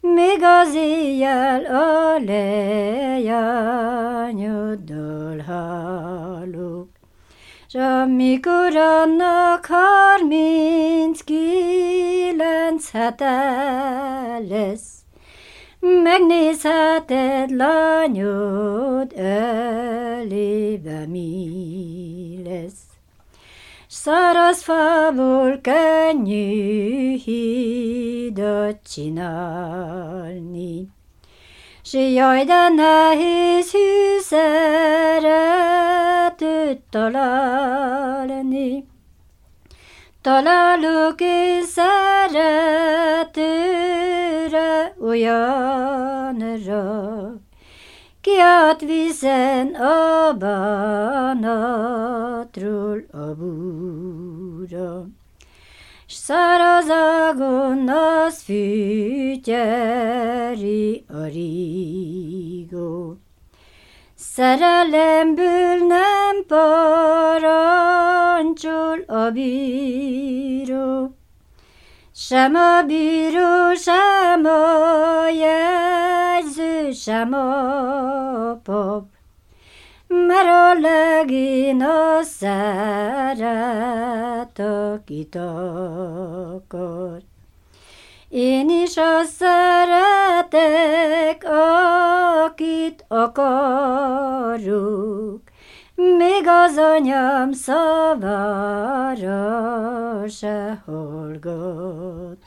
[0.00, 3.32] még az éjjel a lejányoddal
[4.54, 4.83] hálok.
[7.74, 14.92] S amikor annak harminc kilenc hete lesz,
[15.80, 22.82] Megnézheted lányod elébe mi lesz.
[23.88, 30.88] Száraz fából könnyű hídat csinálni.
[31.94, 35.20] S jaj, de nehéz hű szeretőt
[36.90, 38.86] találni.
[40.22, 42.34] Találok én szeretőre
[45.00, 46.82] olyanra,
[48.20, 51.44] ki átvizen a bánatról
[53.12, 55.06] a búra.
[56.24, 59.44] S szárazágon az fűtyeri
[61.08, 63.16] a rigó.
[64.14, 67.44] Szerelemből nem parancsol
[69.06, 71.16] a bíró,
[72.14, 79.13] sem a bíró, sem a jegyző, sem a pap,
[80.08, 83.38] mert a legén a szeret,
[84.58, 87.22] akit akar.
[88.28, 89.86] Én is azt szeretek,
[92.44, 93.80] akit akarok,
[95.94, 99.28] még az anyám szavára
[100.28, 102.38] se hallgatok.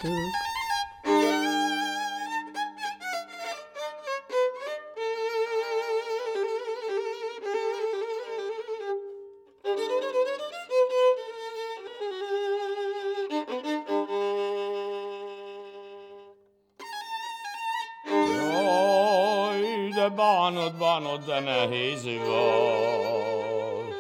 [20.17, 23.95] Bánod, bánod, de nehéz volt.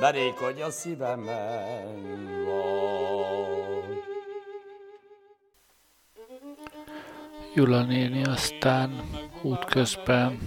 [0.00, 4.04] Berékodj a szívemen volt.
[7.54, 9.10] Jula néni aztán
[9.42, 10.38] útközben,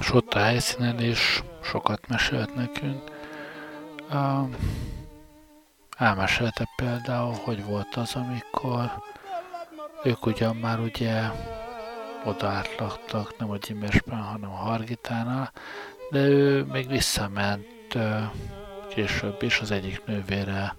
[0.00, 3.02] és ott a helyszínen is sokat mesélt nekünk.
[4.10, 4.48] Uh,
[5.96, 8.92] elmesélte például, hogy volt az, amikor
[10.04, 11.22] ők ugyan már ugye
[12.24, 15.52] oda átlaktak, nem a Gyimesben, hanem a Hargitánál,
[16.10, 17.98] de ő még visszament
[18.88, 20.74] később is az egyik nővére,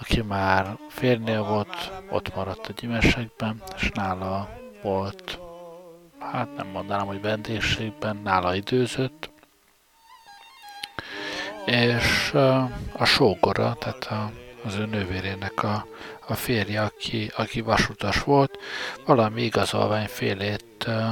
[0.00, 4.48] aki már férnél volt, ott maradt a gyimesekben, és nála
[4.82, 5.38] volt,
[6.18, 9.30] hát nem mondanám, hogy vendégségben, nála időzött,
[11.64, 12.34] és
[12.92, 14.30] a sógora, tehát a,
[14.64, 15.86] az ő nővérének a,
[16.30, 18.58] a férje, aki, aki vasutas volt,
[19.06, 21.08] valami igazolványfélét uh,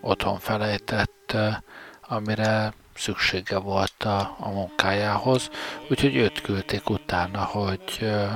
[0.00, 1.54] otthon felejtett, uh,
[2.00, 5.50] amire szüksége volt a, a munkájához,
[5.90, 8.30] úgyhogy őt küldték utána, hogy, uh,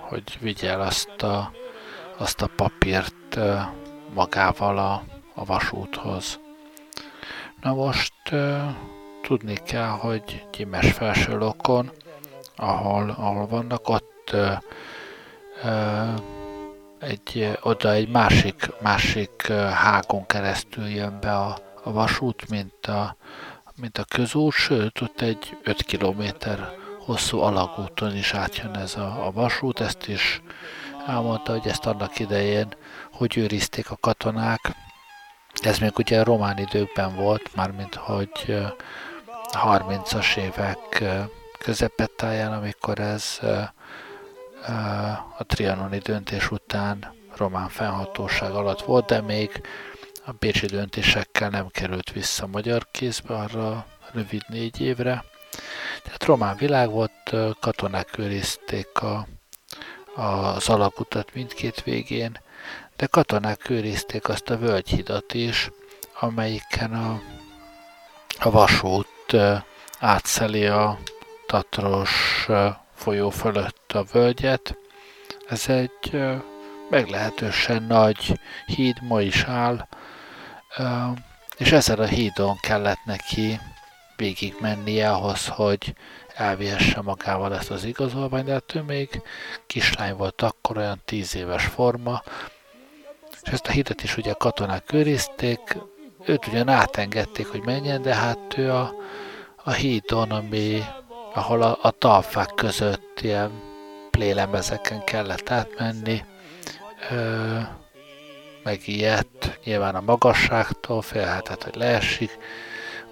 [0.00, 1.52] hogy vigye el azt a,
[2.16, 3.60] azt a papírt uh,
[4.14, 5.04] magával a,
[5.34, 6.40] a vasúthoz.
[7.60, 8.60] Na most uh,
[9.22, 11.90] tudni kell, hogy Gyimes felsőlokon,
[12.56, 14.52] ahol, ahol vannak, ott ö, ö,
[16.98, 23.16] egy, oda egy másik, másik hágon keresztül jön be a, a vasút, mint a,
[23.80, 29.30] mint a közút, sőt, ott egy 5 kilométer hosszú alagúton is átjön ez a, a
[29.30, 30.42] vasút, ezt is
[31.06, 32.74] elmondta, hogy ezt annak idején,
[33.12, 34.74] hogy őrizték a katonák,
[35.62, 38.58] ez még ugye román időkben volt, mármint hogy
[39.52, 41.04] 30-as évek
[41.58, 43.38] közepettáján, amikor ez
[45.38, 49.60] a trianoni döntés után román fennhatóság alatt volt, de még
[50.24, 55.24] a bécsi döntésekkel nem került vissza magyar kézbe arra rövid négy évre.
[56.02, 59.26] Tehát román világ volt, katonák őrizték a,
[60.14, 62.40] az alakutat mindkét végén,
[62.96, 65.70] de katonák őrizték azt a völgyhidat is,
[66.20, 67.20] amelyiken a,
[68.38, 69.36] a vasút
[69.98, 70.98] átszeli a
[71.46, 72.46] Tatros
[72.96, 74.76] folyó fölött a völgyet.
[75.48, 76.20] Ez egy
[76.90, 79.88] meglehetősen nagy híd, ma is áll,
[81.56, 83.60] és ezen a hídon kellett neki
[84.16, 85.94] végig mennie ahhoz, hogy
[86.34, 89.22] elvihesse magával ezt az igazolványt, de hát ő még
[89.66, 92.22] kislány volt akkor, olyan tíz éves forma,
[93.42, 95.76] és ezt a hidat is ugye katonák őrizték,
[96.24, 98.94] őt ugyan átengedték, hogy menjen, de hát ő a,
[99.64, 100.84] a hídon, ami,
[101.36, 103.50] ahol a, a talfák között ilyen
[104.10, 106.24] plélemezeken kellett átmenni,
[107.10, 107.58] ö,
[108.62, 112.38] megijedt, nyilván a magasságtól, félhetett, hogy leesik,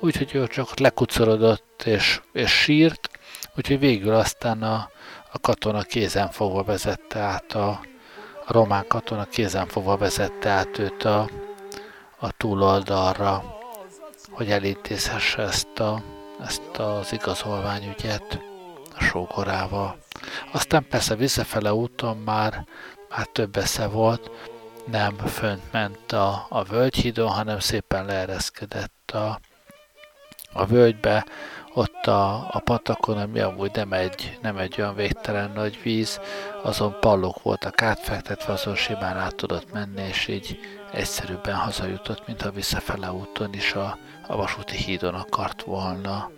[0.01, 3.09] úgyhogy ő csak lekucorodott és, és sírt,
[3.57, 4.91] úgyhogy végül aztán a,
[5.33, 7.69] a katona kézen fogva vezette át a,
[8.47, 11.29] a román katona kézen fogva vezette át őt a,
[12.19, 13.59] a túloldalra,
[14.31, 16.03] hogy elintézhesse ezt, a,
[16.43, 18.39] ezt az igazolványügyet
[18.97, 19.99] a sógorával.
[20.53, 22.67] Aztán persze visszafele úton már,
[23.09, 24.31] már több esze volt,
[24.87, 29.41] nem fönt ment a, a völgyhídon, hanem szépen leereszkedett a,
[30.53, 31.27] a völgybe,
[31.75, 36.21] ott a, a patakon, ami amúgy nem egy, nem egy olyan végtelen nagy víz,
[36.63, 40.59] azon pallók voltak átfektetve, azon simán át tudott menni, és így
[40.93, 46.31] egyszerűbben hazajutott, mintha visszafele úton is a, a vasúti hídon akart volna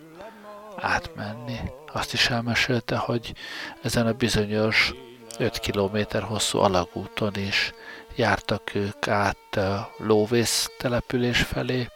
[0.75, 1.59] átmenni.
[1.93, 3.33] Azt is elmesélte, hogy
[3.81, 4.93] ezen a bizonyos
[5.37, 7.73] 5 km hosszú alagúton is
[8.15, 9.59] jártak ők át
[9.97, 11.89] lóvész település felé,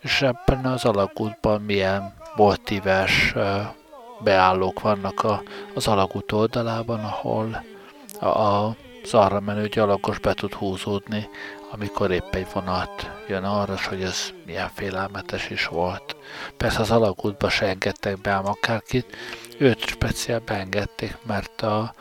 [0.00, 3.34] és ebben az alagútban milyen boltíves
[4.20, 5.42] beállók vannak a,
[5.74, 7.64] az alagút oldalában, ahol
[8.20, 8.76] a, a
[9.12, 11.28] arra menő gyalogos be tud húzódni,
[11.76, 16.16] amikor épp egy vonat jön arra, hogy ez milyen félelmetes is volt.
[16.56, 19.16] Persze az alagútba se engedtek be ám akárkit,
[19.58, 21.94] őt speciál beengedték, mert a,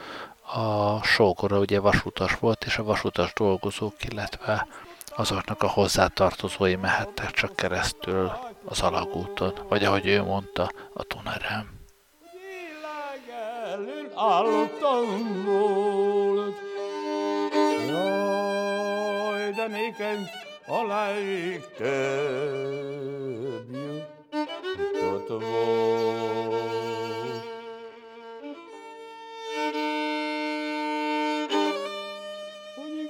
[0.59, 4.67] a sógora ugye vasutas volt, és a vasutas dolgozók, illetve
[5.15, 8.31] azoknak a hozzátartozói mehettek csak keresztül
[8.65, 11.03] az alagúton, vagy ahogy ő mondta, a.
[14.83, 16.74] Jaj,
[19.51, 20.29] de nékem
[20.67, 21.75] a legtöbb
[24.93, 26.75] jutott volt.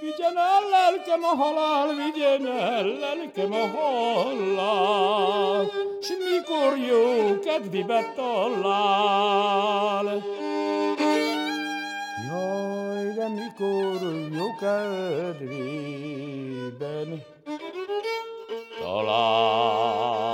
[0.02, 5.72] vigyen el lelkem a halál, vigyen el lelkem a halál,
[6.02, 9.44] s mikor jó kedvibe talál.
[12.28, 14.02] Jaj, de mikor
[14.38, 15.50] jó kedviben
[18.80, 20.25] talál.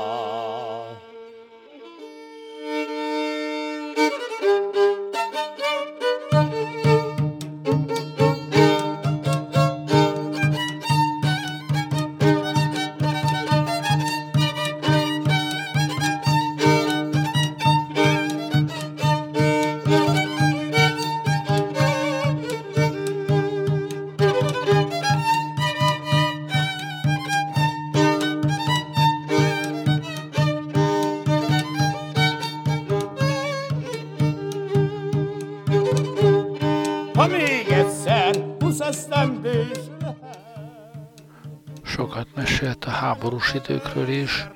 [42.62, 44.48] Mesélt a háborús időkről is.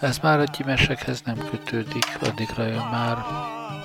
[0.00, 3.16] Ez már a gyimesekhez nem kötődik, addigra ő már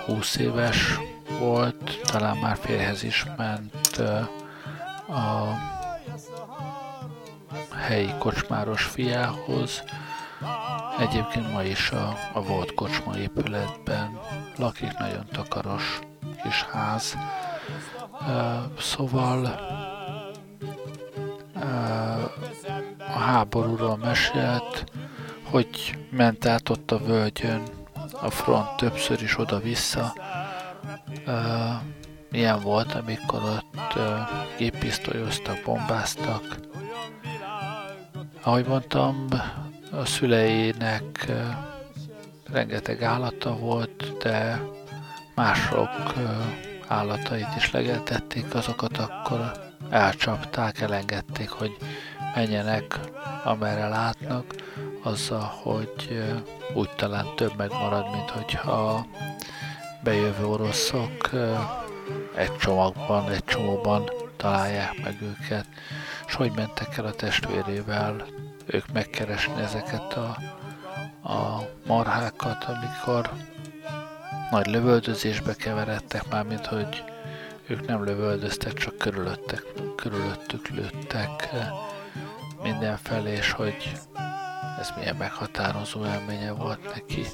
[0.05, 0.99] 20 éves
[1.39, 3.97] volt, talán már férhez is ment
[5.07, 5.55] a
[7.75, 9.83] helyi kocsmáros fiához.
[10.99, 14.19] Egyébként ma is a, a volt kocsma épületben
[14.57, 15.99] lakik, nagyon takaros
[16.43, 17.17] kis ház.
[18.79, 19.59] Szóval
[23.21, 24.83] háborúról mesélt,
[25.43, 27.61] hogy ment át ott a völgyön,
[28.21, 30.13] a front többször is oda-vissza.
[31.25, 31.33] Ö,
[32.31, 34.15] Milyen volt, amikor ott ö,
[34.57, 36.57] géppisztolyoztak, bombáztak.
[38.41, 39.27] Ahogy mondtam,
[39.91, 41.39] a szüleinek ö,
[42.51, 44.61] rengeteg állata volt, de
[45.35, 46.21] mások ö,
[46.87, 49.51] állatait is legeltették, azokat akkor
[49.89, 51.77] elcsapták, elengedték, hogy
[52.35, 52.99] menjenek,
[53.43, 54.45] amerre látnak,
[55.03, 56.23] azzal, hogy
[56.73, 59.05] úgy talán több megmarad, mint hogyha
[60.03, 61.29] bejövő oroszok
[62.35, 65.65] egy csomagban, egy csomóban találják meg őket,
[66.27, 68.25] és hogy mentek el a testvérével?
[68.65, 70.37] Ők megkeresni ezeket a,
[71.29, 73.31] a marhákat, amikor
[74.51, 77.03] nagy lövöldözésbe keveredtek, mármint hogy
[77.67, 79.63] ők nem lövöldöztek, csak körülöttek,
[79.95, 81.49] körülöttük lőttek
[82.63, 83.91] mindenfelé, és hogy
[84.79, 87.25] ez milyen meghatározó élménye volt neki.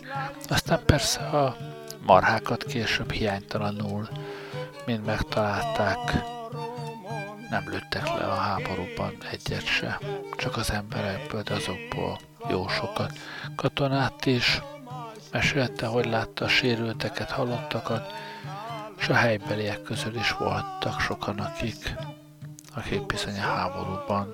[0.49, 1.55] Aztán persze a
[2.05, 4.07] marhákat később hiánytalanul
[4.85, 6.23] mind megtalálták,
[7.49, 9.99] nem lőttek le a háborúban egyet se,
[10.37, 12.19] csak az emberekből, de azokból
[12.49, 13.11] jó sokat.
[13.55, 14.61] Katonát is
[15.31, 18.13] mesélte, hogy látta a sérülteket, halottakat,
[18.97, 21.95] és a helybeliek közül is voltak sokan, akik,
[22.75, 24.31] akik bizony a háborúban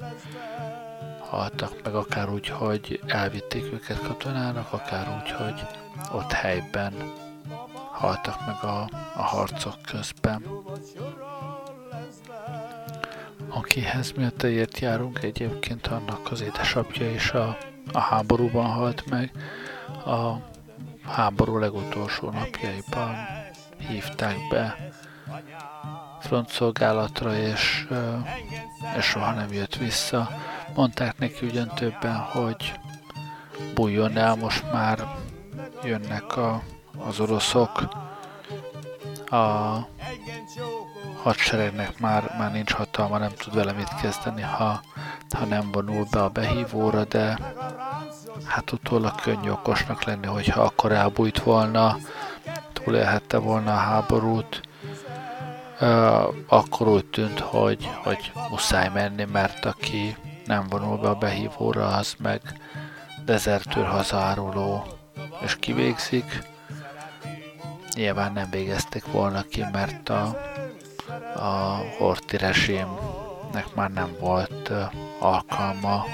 [1.33, 5.65] haltak meg, akár úgy, hogy elvitték őket katonának, akár úgy, hogy
[6.11, 6.93] ott helyben
[7.91, 10.45] haltak meg a, a harcok közben.
[13.49, 17.57] Akihez tejért járunk, egyébként annak az édesapja is a,
[17.91, 19.31] a háborúban halt meg.
[20.05, 20.33] A
[21.03, 23.15] háború legutolsó napjaiban
[23.77, 24.91] hívták be
[26.19, 27.87] frontszolgálatra, és,
[28.97, 30.29] és soha nem jött vissza.
[30.75, 32.79] Mondták neki ugyan többen, hogy
[33.73, 35.07] bújjon el, most már
[35.83, 36.61] jönnek a,
[37.07, 37.69] az oroszok.
[39.25, 39.77] A
[41.23, 44.81] hadseregnek már, már nincs hatalma, nem tud vele mit kezdeni, ha,
[45.37, 47.37] ha nem vonul be a behívóra, de
[48.45, 51.97] hát utólag könnyű okosnak lenni, hogyha akkor elbújt volna,
[52.73, 54.61] túlélhette volna a háborút,
[56.47, 60.15] akkor úgy tűnt, hogy, hogy muszáj menni, mert aki
[60.45, 62.41] nem vonul be a behívóra, az meg
[63.25, 64.83] dezertőr hazáruló,
[65.41, 66.43] és kivégzik.
[67.95, 70.37] Nyilván nem végezték volna ki, mert a,
[71.35, 74.71] a horti rezsimnek már nem volt
[75.19, 76.05] alkalma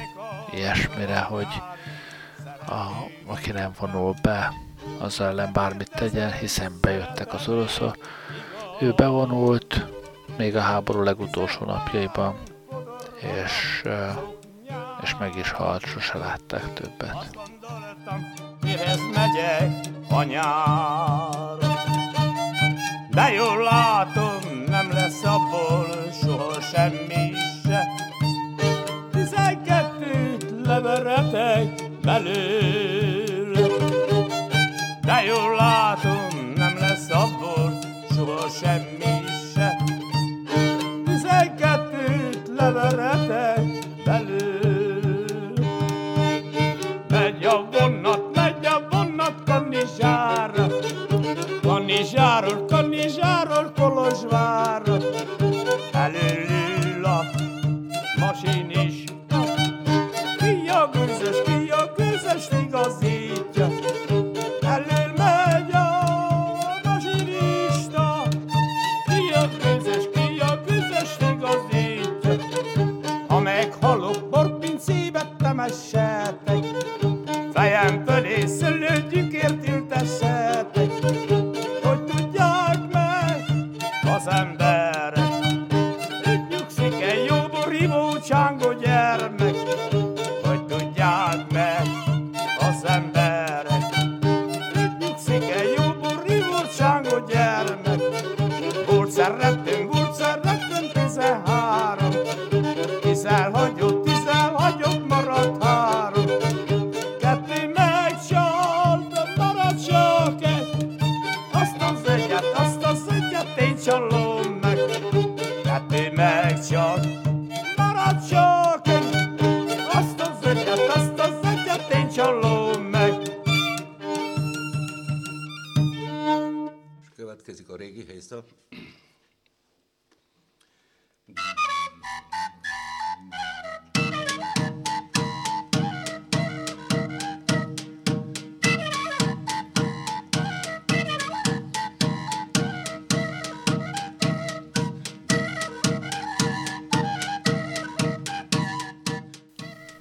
[0.54, 1.62] ilyesmire, hogy
[2.68, 2.82] a,
[3.26, 4.54] aki nem vonul be,
[5.00, 7.98] az ellen bármit tegyen, hiszen bejöttek az oroszok.
[8.80, 9.86] Ő bevonult,
[10.38, 12.38] még a háború legutolsó napjaiban,
[13.22, 13.84] és,
[15.01, 17.38] és meg is halt, sose látták többet.
[18.61, 19.88] Mihez megyek
[20.36, 21.57] a?
[23.09, 25.88] De jól látom, nem lesz abból
[26.22, 27.32] soha semmi
[27.63, 27.88] se.
[29.11, 32.99] Tizenkettőt leveretek belőle.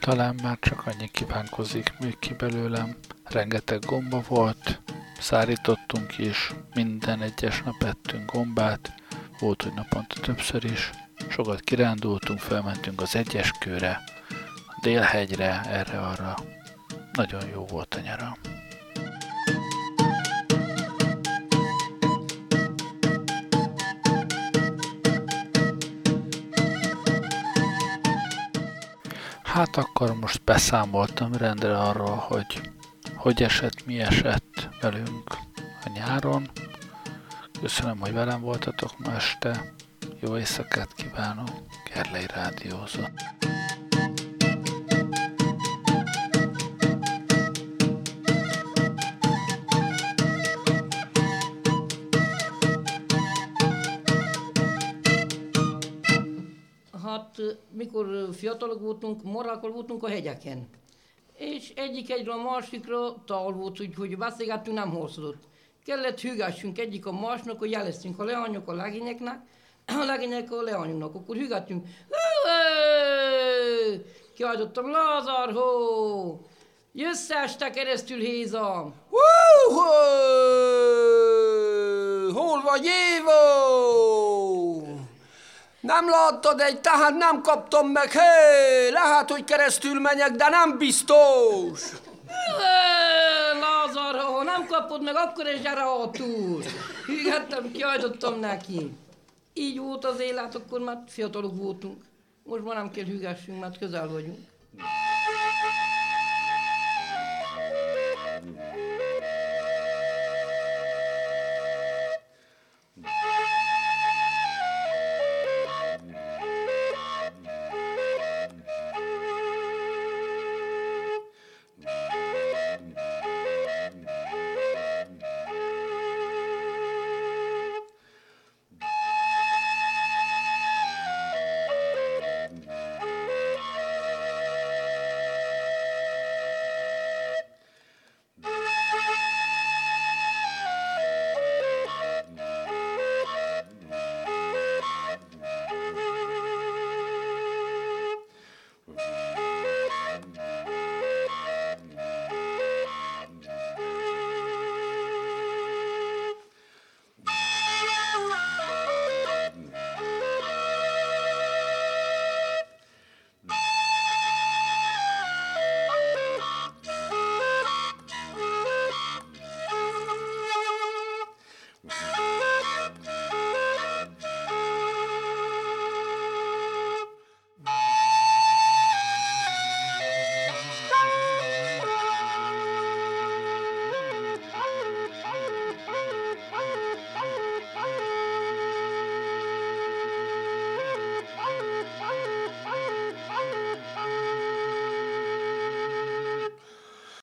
[0.09, 2.96] Talán már csak annyi kívánkozik még ki belőlem.
[3.24, 4.80] Rengeteg gomba volt,
[5.18, 8.92] szárítottunk is, minden egyes nap ettünk gombát,
[9.38, 10.90] volt, hogy naponta többször is.
[11.28, 14.00] Sokat kirándultunk, felmentünk az egyes kőre,
[14.66, 16.34] a délhegyre, erre-arra.
[17.12, 18.36] Nagyon jó volt a nyara.
[29.59, 32.61] Hát akkor most beszámoltam rendre arról, hogy
[33.16, 35.36] hogy esett, mi esett velünk
[35.84, 36.50] a nyáron.
[37.61, 39.74] Köszönöm, hogy velem voltatok ma este.
[40.20, 41.48] Jó éjszakát kívánok.
[41.94, 43.24] Gerlei Rádiózott.
[57.70, 60.68] Mikor fiatalok voltunk, morákol voltunk a hegyeken.
[61.34, 65.42] És egyik egyről a másikra távol volt, úgyhogy beszélgettünk, nem hosszadott.
[65.84, 69.40] Kellett hűgássunk egyik a másnak, hogy jeleztünk a leányok a legényeknek,
[69.86, 71.14] a legények a leányoknak.
[71.14, 71.86] Akkor hűgáttünk.
[74.34, 76.40] Kiáltottam, Lázár, hó!
[76.92, 78.94] Jössz este keresztül hézam!
[79.11, 79.18] Hú,
[82.32, 84.47] hol vagy Évo?
[85.81, 91.93] Nem láttad egy, tehát nem kaptam meg, hé, lehet, hogy keresztül menjek, de nem biztos.
[92.59, 96.62] Ö, Lázár, ha nem kapod meg, akkor is gyere a túl.
[97.07, 98.93] Hűgettem, kiajtottam neki.
[99.53, 102.03] Így volt az élet, akkor már fiatalok voltunk.
[102.43, 104.39] Most már nem kell hűgessünk, mert közel vagyunk.